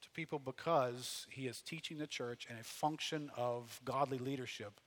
[0.00, 4.80] to people because he is teaching the church, and a function of godly leadership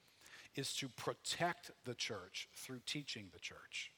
[0.56, 3.92] is to protect the church through teaching the church.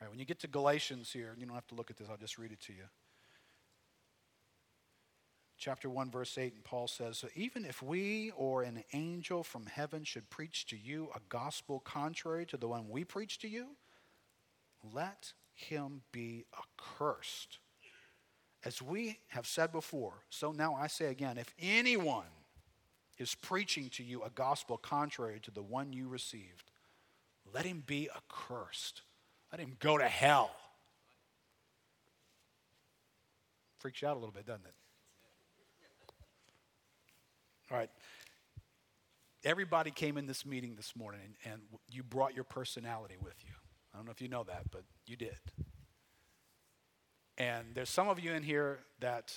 [0.00, 0.08] Right?
[0.08, 2.38] When you get to Galatians here, you don't have to look at this, I'll just
[2.38, 2.84] read it to you.
[5.64, 9.64] Chapter 1, verse 8, and Paul says, So even if we or an angel from
[9.64, 13.68] heaven should preach to you a gospel contrary to the one we preach to you,
[14.92, 17.60] let him be accursed.
[18.62, 22.24] As we have said before, so now I say again if anyone
[23.16, 26.72] is preaching to you a gospel contrary to the one you received,
[27.54, 29.00] let him be accursed.
[29.50, 30.50] Let him go to hell.
[33.78, 34.74] Freaks you out a little bit, doesn't it?
[37.74, 37.90] All right.
[39.42, 43.50] Everybody came in this meeting this morning and, and you brought your personality with you.
[43.92, 45.36] I don't know if you know that, but you did.
[47.36, 49.34] And there's some of you in here that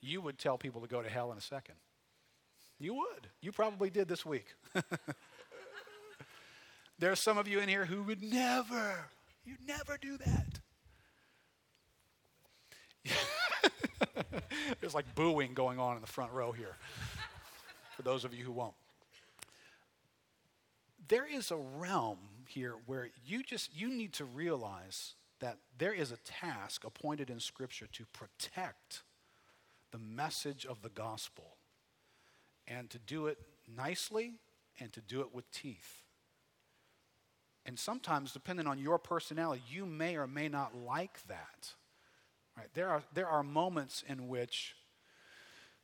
[0.00, 1.76] you would tell people to go to hell in a second.
[2.80, 3.28] You would.
[3.40, 4.46] You probably did this week.
[6.98, 9.06] There's some of you in here who would never,
[9.44, 10.58] you'd never do that.
[14.80, 16.76] There's like booing going on in the front row here
[17.96, 18.74] for those of you who won't.
[21.08, 26.12] There is a realm here where you just you need to realize that there is
[26.12, 29.02] a task appointed in Scripture to protect
[29.90, 31.56] the message of the gospel
[32.66, 33.38] and to do it
[33.76, 34.34] nicely
[34.78, 36.02] and to do it with teeth.
[37.66, 41.74] And sometimes, depending on your personality, you may or may not like that.
[42.56, 42.68] Right?
[42.74, 44.74] There, are, there are moments in which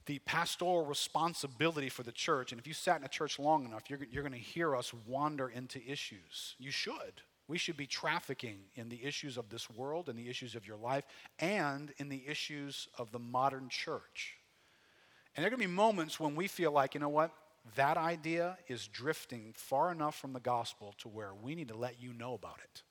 [0.06, 3.90] the pastoral responsibility for the church, and if you sat in a church long enough,
[3.90, 6.54] you're, you're going to hear us wander into issues.
[6.58, 7.22] You should.
[7.46, 10.76] We should be trafficking in the issues of this world and the issues of your
[10.76, 11.04] life
[11.38, 14.34] and in the issues of the modern church.
[15.34, 17.32] And there are going to be moments when we feel like, you know what?
[17.76, 22.00] That idea is drifting far enough from the gospel to where we need to let
[22.00, 22.82] you know about it.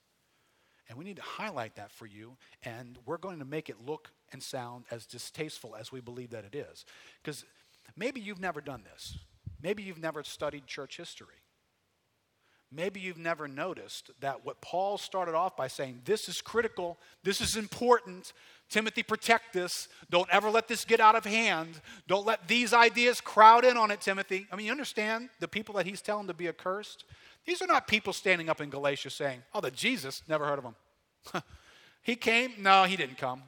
[0.89, 4.09] And we need to highlight that for you, and we're going to make it look
[4.31, 6.85] and sound as distasteful as we believe that it is.
[7.21, 7.43] Because
[7.95, 9.17] maybe you've never done this.
[9.61, 11.27] Maybe you've never studied church history.
[12.71, 17.39] Maybe you've never noticed that what Paul started off by saying, this is critical, this
[17.39, 18.33] is important.
[18.69, 19.88] Timothy, protect this.
[20.09, 21.79] Don't ever let this get out of hand.
[22.07, 24.47] Don't let these ideas crowd in on it, Timothy.
[24.51, 27.05] I mean, you understand the people that he's telling to be accursed?
[27.48, 30.66] These are not people standing up in Galatia saying, oh, the Jesus, never heard of
[30.66, 30.76] him.
[32.04, 32.52] he came?
[32.60, 33.41] No, he didn't come.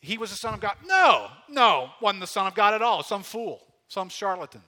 [0.00, 0.76] He was the Son of God?
[0.86, 3.02] No, no, wasn't the Son of God at all.
[3.02, 4.62] Some fool, some charlatan.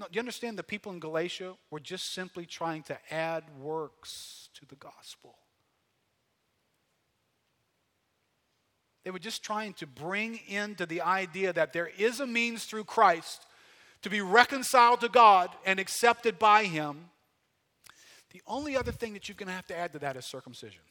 [0.00, 4.48] No, do you understand the people in Galatia were just simply trying to add works
[4.54, 5.36] to the gospel?
[9.04, 12.84] They were just trying to bring into the idea that there is a means through
[12.84, 13.46] Christ
[14.02, 17.10] to be reconciled to God and accepted by Him.
[18.36, 20.82] The only other thing that you're going to have to add to that is circumcision.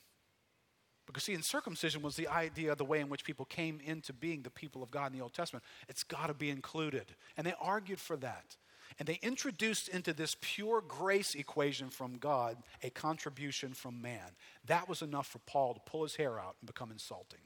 [1.05, 4.41] Because, see, in circumcision was the idea, the way in which people came into being
[4.41, 5.63] the people of God in the Old Testament.
[5.87, 7.05] It's got to be included.
[7.37, 8.57] And they argued for that.
[8.97, 14.31] And they introduced into this pure grace equation from God a contribution from man.
[14.65, 17.41] That was enough for Paul to pull his hair out and become insulting.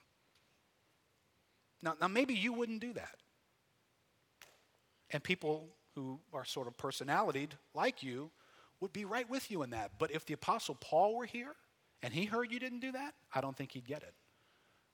[1.83, 3.17] Now, now maybe you wouldn't do that.
[5.11, 8.31] And people who are sort of personalitied like you
[8.79, 9.91] would be right with you in that.
[9.97, 11.55] But if the Apostle Paul were here
[12.01, 14.13] and he heard you didn't do that, I don't think he'd get it.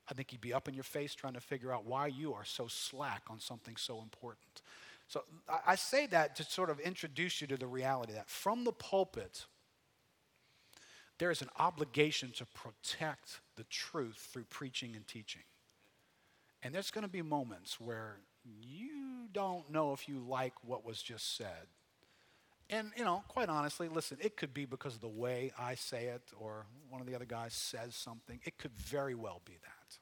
[0.09, 2.45] I think he'd be up in your face trying to figure out why you are
[2.45, 4.61] so slack on something so important.
[5.07, 5.23] So
[5.65, 9.45] I say that to sort of introduce you to the reality that from the pulpit,
[11.17, 15.43] there is an obligation to protect the truth through preaching and teaching.
[16.61, 21.01] And there's going to be moments where you don't know if you like what was
[21.01, 21.67] just said.
[22.69, 26.05] And, you know, quite honestly, listen, it could be because of the way I say
[26.05, 28.39] it or one of the other guys says something.
[28.43, 29.97] It could very well be that.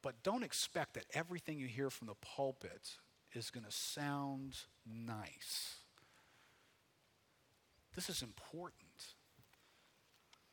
[0.00, 2.98] But don't expect that everything you hear from the pulpit
[3.34, 4.56] is going to sound
[4.86, 5.76] nice.
[7.94, 9.14] This is important.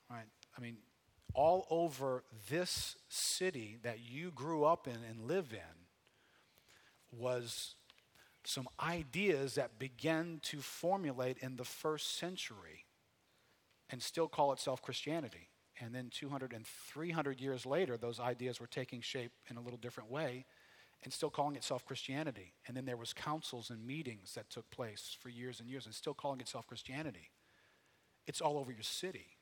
[0.09, 0.25] Right?
[0.57, 0.77] I mean,
[1.33, 7.75] all over this city that you grew up in and live in was
[8.45, 12.85] some ideas that began to formulate in the first century
[13.89, 15.49] and still call itself Christianity.
[15.81, 19.79] And then 200 and 300 years later, those ideas were taking shape in a little
[19.79, 20.45] different way
[21.03, 22.53] and still calling itself Christianity.
[22.67, 25.95] And then there was councils and meetings that took place for years and years and
[25.95, 27.31] still calling itself Christianity.
[28.27, 29.37] It's all over your city.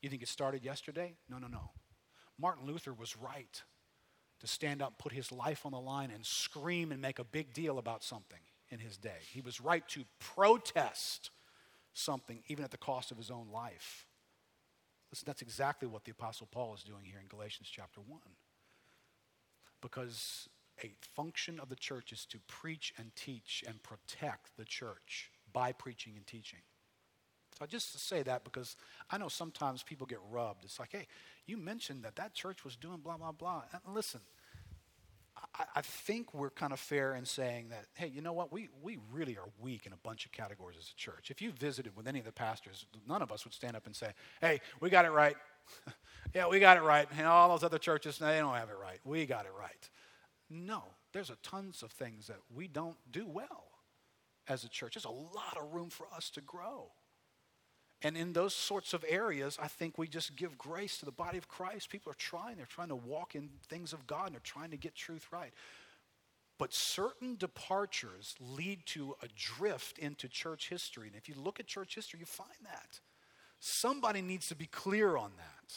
[0.00, 1.14] You think it started yesterday?
[1.28, 1.70] No, no, no.
[2.38, 3.62] Martin Luther was right
[4.42, 7.54] to stand up, put his life on the line, and scream and make a big
[7.54, 8.40] deal about something
[8.70, 9.20] in his day.
[9.30, 11.30] He was right to protest
[11.94, 14.06] something, even at the cost of his own life.
[15.12, 18.20] Listen, that's exactly what the Apostle Paul is doing here in Galatians chapter 1.
[19.80, 20.48] Because
[20.82, 25.70] a function of the church is to preach and teach and protect the church by
[25.70, 26.60] preaching and teaching.
[27.58, 28.76] So just to say that because
[29.10, 30.64] I know sometimes people get rubbed.
[30.64, 31.06] It's like, hey,
[31.46, 33.62] you mentioned that that church was doing blah, blah, blah.
[33.72, 34.20] And listen,
[35.54, 38.52] I, I think we're kind of fair in saying that, hey, you know what?
[38.52, 41.30] We, we really are weak in a bunch of categories as a church.
[41.30, 43.94] If you visited with any of the pastors, none of us would stand up and
[43.94, 45.36] say, hey, we got it right.
[46.34, 47.06] yeah, we got it right.
[47.16, 48.98] And all those other churches, they don't have it right.
[49.04, 49.90] We got it right.
[50.48, 53.64] No, there's a tons of things that we don't do well
[54.48, 54.94] as a church.
[54.94, 56.90] There's a lot of room for us to grow.
[58.04, 61.38] And in those sorts of areas, I think we just give grace to the body
[61.38, 61.88] of Christ.
[61.88, 64.76] People are trying, they're trying to walk in things of God, and they're trying to
[64.76, 65.52] get truth right.
[66.58, 71.06] But certain departures lead to a drift into church history.
[71.06, 73.00] And if you look at church history, you find that.
[73.60, 75.76] Somebody needs to be clear on that.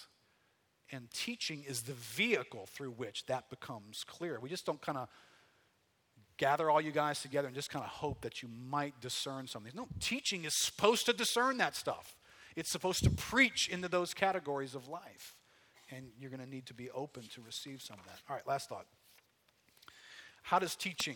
[0.92, 4.40] And teaching is the vehicle through which that becomes clear.
[4.40, 5.10] We just don't kind of
[6.38, 9.72] gather all you guys together and just kind of hope that you might discern something.
[9.76, 12.16] No, teaching is supposed to discern that stuff.
[12.56, 15.36] It's supposed to preach into those categories of life.
[15.92, 18.20] And you're going to need to be open to receive some of that.
[18.30, 18.86] All right, last thought.
[20.42, 21.16] How does teaching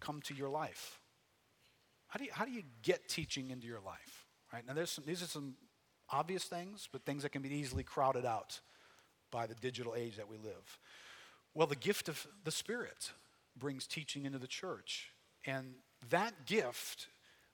[0.00, 1.00] come to your life?
[2.08, 4.26] How do you, how do you get teaching into your life?
[4.52, 5.54] Right now, there's some, these are some
[6.10, 8.60] obvious things, but things that can be easily crowded out
[9.30, 10.78] by the digital age that we live.
[11.54, 13.12] Well, the gift of the Spirit
[13.58, 15.10] brings teaching into the church.
[15.44, 15.74] And
[16.10, 17.08] that gift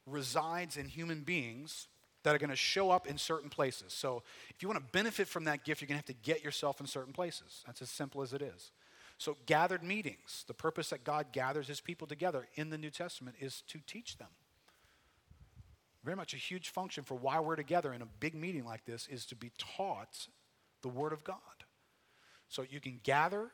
[0.07, 1.89] resides in human beings
[2.23, 3.93] that are going to show up in certain places.
[3.93, 6.43] So if you want to benefit from that gift, you're going to have to get
[6.43, 7.63] yourself in certain places.
[7.67, 8.73] That's as simple as it is.
[9.19, 13.37] So, gathered meetings, the purpose that God gathers his people together in the New Testament
[13.41, 14.29] is to teach them.
[16.03, 19.07] Very much a huge function for why we're together in a big meeting like this
[19.07, 20.29] is to be taught
[20.83, 21.39] the Word of God.
[22.49, 23.53] So, you can gather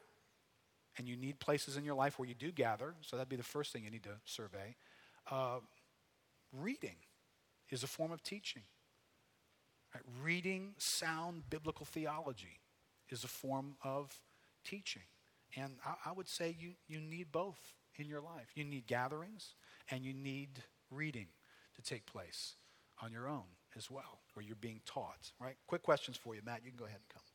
[0.99, 3.43] and you need places in your life where you do gather, so that'd be the
[3.43, 4.77] first thing you need to survey.
[5.31, 5.61] Uh,
[6.53, 6.97] reading
[7.71, 8.63] is a form of teaching.
[9.95, 10.03] Right?
[10.23, 12.61] Reading sound biblical theology
[13.09, 14.15] is a form of
[14.65, 15.03] teaching.
[15.57, 18.51] And I, I would say you, you need both in your life.
[18.55, 19.55] You need gatherings
[19.91, 21.27] and you need reading
[21.77, 22.55] to take place
[23.03, 23.45] on your own
[23.77, 25.33] as well, where you're being taught.
[25.41, 25.57] Right?
[25.67, 26.61] Quick questions for you, Matt.
[26.65, 27.30] You can go ahead and come.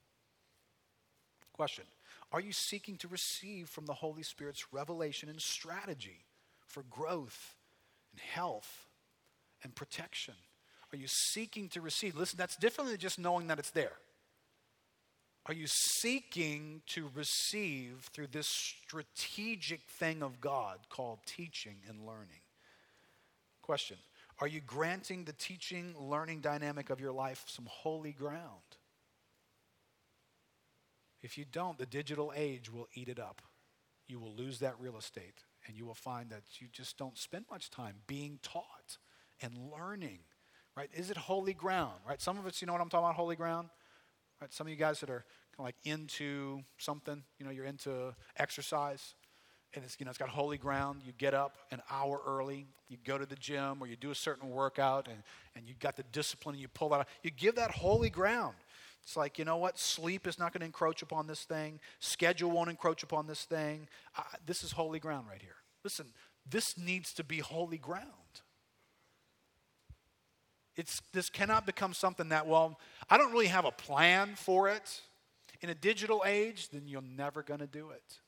[1.55, 1.85] Question
[2.33, 6.25] Are you seeking to receive from the Holy Spirit's revelation and strategy
[6.67, 7.55] for growth
[8.11, 8.89] and health
[9.63, 10.33] and protection?
[10.91, 12.17] Are you seeking to receive?
[12.17, 13.93] Listen, that's different than just knowing that it's there.
[15.45, 22.41] Are you seeking to receive through this strategic thing of God called teaching and learning?
[23.61, 23.95] Question
[24.41, 28.74] Are you granting the teaching learning dynamic of your life some holy ground?
[31.25, 33.41] If you don't, the digital age will eat it up.
[34.07, 37.45] You will lose that real estate, and you will find that you just don't spend
[37.49, 38.99] much time being taught
[39.41, 40.19] and learning.
[40.77, 40.91] Right?
[40.93, 41.95] Is it holy ground?
[42.07, 42.21] Right?
[42.21, 43.69] Some of us, you know what I'm talking about, holy ground?
[44.39, 44.53] Right?
[44.53, 45.25] Some of you guys that are
[45.57, 49.15] kind of like into something, you know, you're into exercise
[49.73, 52.97] and it's you know it's got holy ground you get up an hour early you
[53.03, 55.17] go to the gym or you do a certain workout and,
[55.55, 58.55] and you got the discipline and you pull that out you give that holy ground
[59.05, 59.77] it's like you know what?
[59.77, 61.79] Sleep is not going to encroach upon this thing.
[61.99, 63.87] Schedule won't encroach upon this thing.
[64.17, 65.57] Uh, this is holy ground right here.
[65.83, 66.07] Listen
[66.49, 68.05] this needs to be holy ground.
[70.75, 72.79] It's, this cannot become something that well
[73.09, 75.01] i don't really have a plan for it.
[75.61, 78.19] In a digital age then you're never going to do it.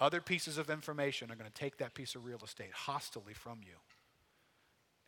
[0.00, 3.60] Other pieces of information are going to take that piece of real estate hostily from
[3.62, 3.74] you.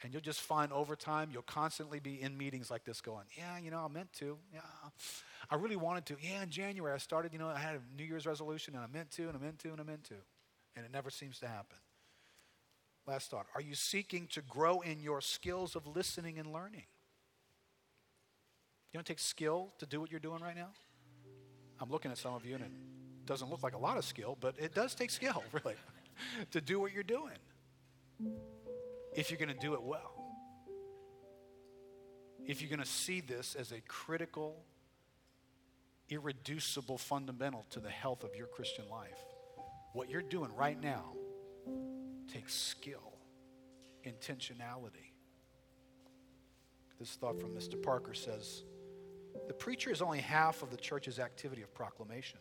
[0.03, 3.59] And you'll just find over time, you'll constantly be in meetings like this going, Yeah,
[3.59, 4.37] you know, I meant to.
[4.53, 4.61] Yeah,
[5.51, 6.17] I really wanted to.
[6.21, 8.87] Yeah, in January, I started, you know, I had a New Year's resolution, and I
[8.87, 10.15] meant to, and I meant to, and I meant to.
[10.77, 11.79] And it never seems to happen.
[13.07, 16.85] Last thought Are you seeking to grow in your skills of listening and learning?
[18.93, 20.71] You don't take skill to do what you're doing right now?
[21.81, 22.71] I'm looking at some of you, and it
[23.27, 25.75] doesn't look like a lot of skill, but it does take skill, really,
[26.53, 27.37] to do what you're doing
[29.15, 30.13] if you're going to do it well.
[32.47, 34.65] If you're going to see this as a critical,
[36.11, 39.19] irreducible fundamental to the health of your Christian life,
[39.93, 41.13] what you're doing right now
[42.31, 43.15] takes skill,
[44.05, 45.13] intentionality.
[46.99, 47.81] This thought from Mr.
[47.81, 48.65] Parker says
[49.47, 52.39] the preacher is only half of the church's activity of proclamation.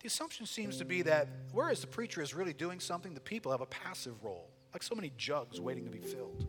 [0.00, 3.50] The assumption seems to be that whereas the preacher is really doing something, the people
[3.52, 6.44] have a passive role, like so many jugs waiting to be filled.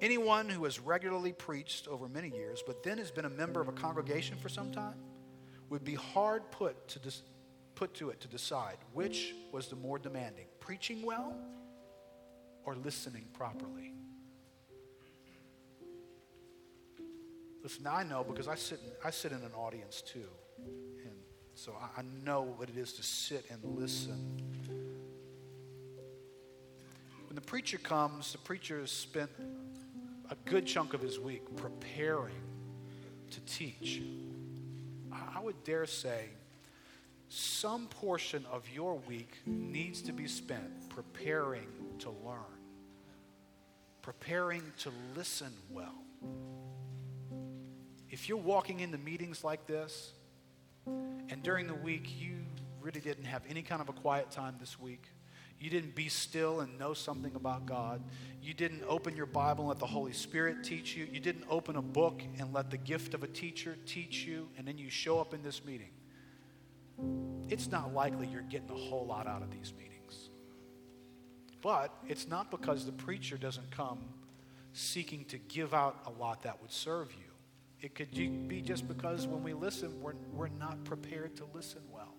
[0.00, 3.66] Anyone who has regularly preached over many years, but then has been a member of
[3.66, 4.94] a congregation for some time,
[5.68, 7.22] would be hard put to, dis-
[7.74, 11.36] put to it to decide which was the more demanding preaching well
[12.64, 13.94] or listening properly.
[17.64, 20.28] Listen, I know because I sit in, I sit in an audience too.
[20.56, 21.16] And
[21.54, 24.51] so I, I know what it is to sit and listen.
[27.52, 29.30] Preacher comes, the preacher has spent
[30.30, 32.40] a good chunk of his week preparing
[33.30, 34.00] to teach.
[35.12, 36.30] I would dare say
[37.28, 41.66] some portion of your week needs to be spent preparing
[41.98, 42.58] to learn,
[44.00, 46.02] preparing to listen well.
[48.08, 50.14] If you're walking into meetings like this,
[50.86, 52.46] and during the week, you
[52.80, 55.04] really didn't have any kind of a quiet time this week.
[55.62, 58.02] You didn't be still and know something about God.
[58.42, 61.06] You didn't open your Bible and let the Holy Spirit teach you.
[61.12, 64.66] You didn't open a book and let the gift of a teacher teach you, and
[64.66, 65.90] then you show up in this meeting.
[67.48, 70.30] It's not likely you're getting a whole lot out of these meetings.
[71.62, 74.00] But it's not because the preacher doesn't come
[74.72, 77.30] seeking to give out a lot that would serve you.
[77.80, 78.10] It could
[78.48, 82.14] be just because when we listen, we're, we're not prepared to listen well.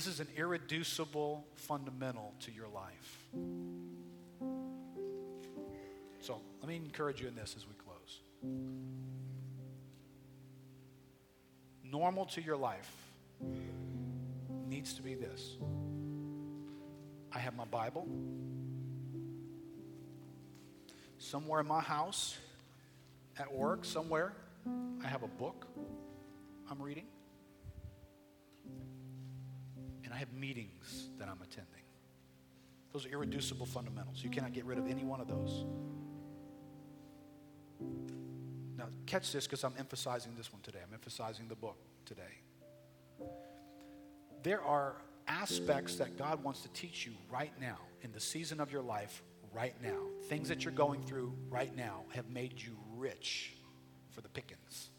[0.00, 3.28] This is an irreducible fundamental to your life.
[6.22, 8.20] So let me encourage you in this as we close.
[11.84, 12.90] Normal to your life
[14.66, 15.58] needs to be this
[17.30, 18.08] I have my Bible.
[21.18, 22.38] Somewhere in my house,
[23.38, 24.32] at work somewhere,
[25.04, 25.66] I have a book
[26.70, 27.04] I'm reading.
[30.10, 31.84] And I have meetings that I'm attending.
[32.92, 34.24] Those are irreducible fundamentals.
[34.24, 35.64] You cannot get rid of any one of those.
[38.76, 40.80] Now, catch this because I'm emphasizing this one today.
[40.84, 41.76] I'm emphasizing the book
[42.06, 42.40] today.
[44.42, 44.96] There are
[45.28, 49.22] aspects that God wants to teach you right now in the season of your life
[49.54, 53.52] right now, things that you're going through right now, have made you rich
[54.10, 54.90] for the pickings.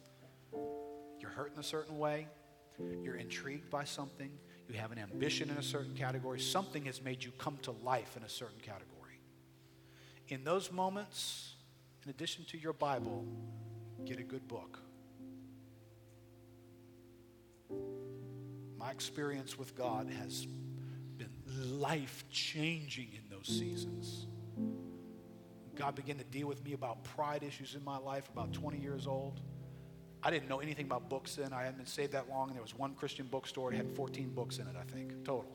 [1.19, 2.29] You're hurt in a certain way,
[3.03, 4.31] you're intrigued by something,
[4.71, 8.15] you have an ambition in a certain category, something has made you come to life
[8.15, 9.19] in a certain category.
[10.29, 11.55] In those moments,
[12.03, 13.25] in addition to your Bible,
[14.05, 14.79] get a good book.
[18.77, 20.47] My experience with God has
[21.17, 21.31] been
[21.79, 24.27] life changing in those seasons.
[25.75, 29.07] God began to deal with me about pride issues in my life about 20 years
[29.07, 29.41] old.
[30.23, 31.51] I didn't know anything about books then.
[31.51, 33.73] I hadn't been saved that long, and there was one Christian bookstore.
[33.73, 35.51] It had 14 books in it, I think, total.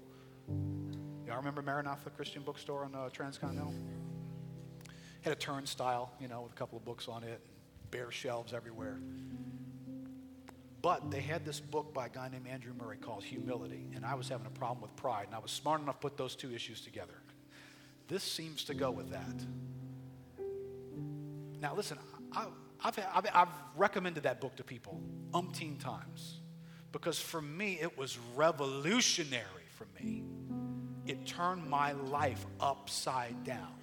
[1.26, 3.74] Y'all remember Maranatha Christian Bookstore on uh, Transcontinental?
[5.22, 7.40] Had a turnstile, you know, with a couple of books on it,
[7.90, 9.00] bare shelves everywhere.
[10.82, 14.14] But they had this book by a guy named Andrew Murray called Humility, and I
[14.14, 16.54] was having a problem with pride, and I was smart enough to put those two
[16.54, 17.14] issues together.
[18.06, 20.44] This seems to go with that.
[21.60, 21.98] Now, listen,
[22.30, 22.46] I,
[22.86, 25.02] I've, I've, I've recommended that book to people
[25.32, 26.40] umpteen times
[26.92, 29.42] because for me, it was revolutionary
[29.74, 30.22] for me.
[31.04, 33.74] It turned my life upside down.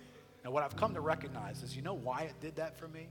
[0.46, 3.10] Now, what I've come to recognize is you know why it did that for me?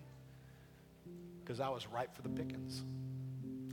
[1.45, 2.83] Because I was ripe for the pickings.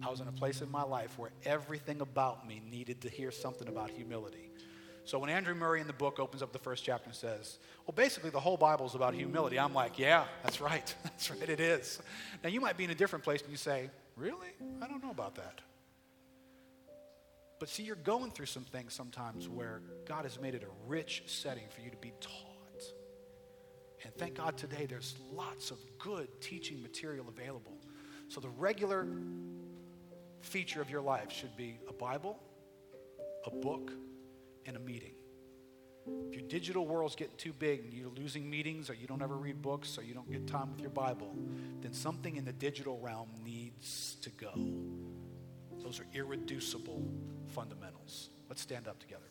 [0.04, 3.32] I was in a place in my life where everything about me needed to hear
[3.32, 4.49] something about humility.
[5.10, 7.58] So when Andrew Murray in the book opens up the first chapter and says,
[7.88, 10.96] Well, basically the whole Bible is about humility, I'm like, Yeah, that's right.
[11.04, 12.00] That's right, it is.
[12.44, 14.50] Now you might be in a different place and you say, Really?
[14.84, 15.62] I don't know about that.
[17.60, 21.24] But see, you're going through some things sometimes where God has made it a rich
[21.26, 22.84] setting for you to be taught.
[24.04, 27.80] And thank God today there's lots of good teaching material available.
[28.28, 29.08] So the regular
[30.42, 32.40] feature of your life should be a Bible,
[33.48, 33.92] a book,
[34.66, 35.14] and a meeting.
[36.28, 39.36] If your digital world's getting too big and you're losing meetings or you don't ever
[39.36, 41.36] read books or you don't get time with your Bible,
[41.82, 44.52] then something in the digital realm needs to go.
[45.84, 47.04] Those are irreducible
[47.48, 48.30] fundamentals.
[48.48, 49.24] Let's stand up together.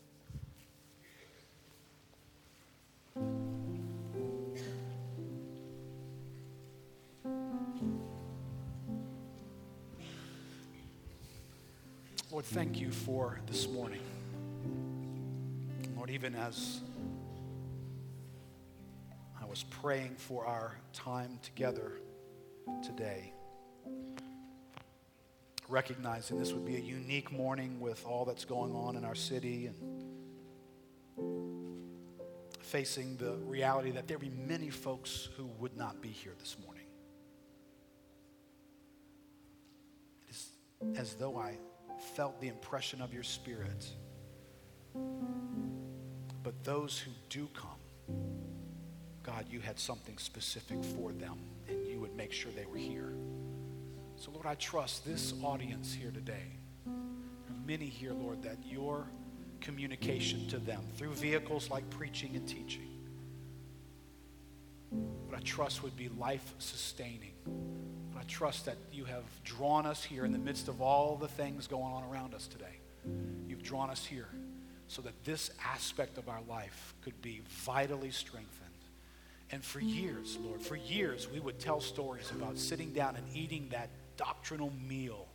[12.30, 14.00] Lord, thank you for this morning.
[16.08, 16.80] Lord, even as
[19.40, 21.92] I was praying for our time together
[22.82, 23.32] today,
[25.68, 29.66] recognizing this would be a unique morning with all that's going on in our city
[29.66, 29.76] and
[32.62, 36.84] facing the reality that there'd be many folks who would not be here this morning.
[40.28, 40.48] It is
[40.96, 41.58] as though I
[42.14, 43.86] felt the impression of your spirit.
[46.48, 48.16] But those who do come,
[49.22, 51.36] God, you had something specific for them,
[51.68, 53.12] and you would make sure they were here.
[54.16, 56.56] So, Lord, I trust this audience here today,
[57.66, 59.04] many here, Lord, that your
[59.60, 62.88] communication to them through vehicles like preaching and teaching,
[65.28, 67.34] but I trust would be life sustaining
[68.18, 71.66] I trust that you have drawn us here in the midst of all the things
[71.66, 72.80] going on around us today.
[73.46, 74.28] You've drawn us here
[74.88, 78.54] so that this aspect of our life could be vitally strengthened.
[79.50, 83.68] And for years, Lord, for years, we would tell stories about sitting down and eating
[83.70, 85.26] that doctrinal meal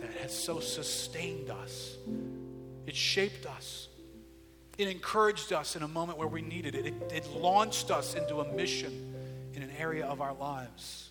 [0.00, 1.96] that has so sustained us.
[2.86, 3.88] It shaped us.
[4.78, 6.86] It encouraged us in a moment where we needed it.
[6.86, 9.14] It, it launched us into a mission
[9.54, 11.10] in an area of our lives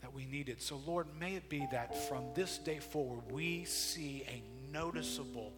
[0.00, 0.62] that we need it.
[0.62, 4.42] So, Lord, may it be that from this day forward, we see a
[4.76, 5.54] noticeable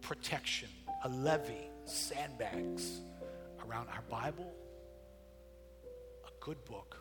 [0.00, 0.68] protection,
[1.04, 3.00] a levee, sandbags
[3.64, 4.52] around our Bible,
[6.26, 6.96] a good book,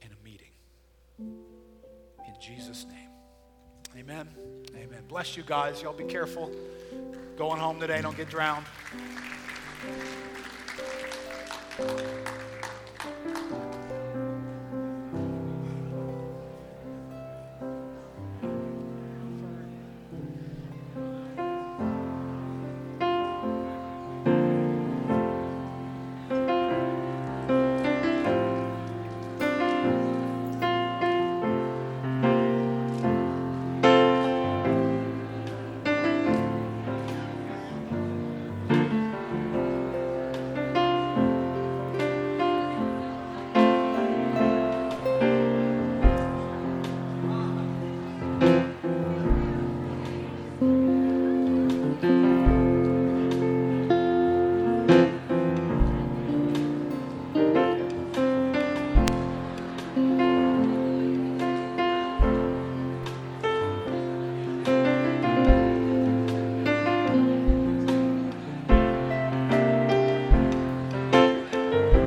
[0.00, 0.52] and a meeting.
[1.18, 3.10] In Jesus' name.
[3.98, 4.28] Amen.
[4.74, 5.04] Amen.
[5.06, 5.82] Bless you guys.
[5.82, 6.50] Y'all be careful.
[7.36, 8.64] Going home today, don't get drowned.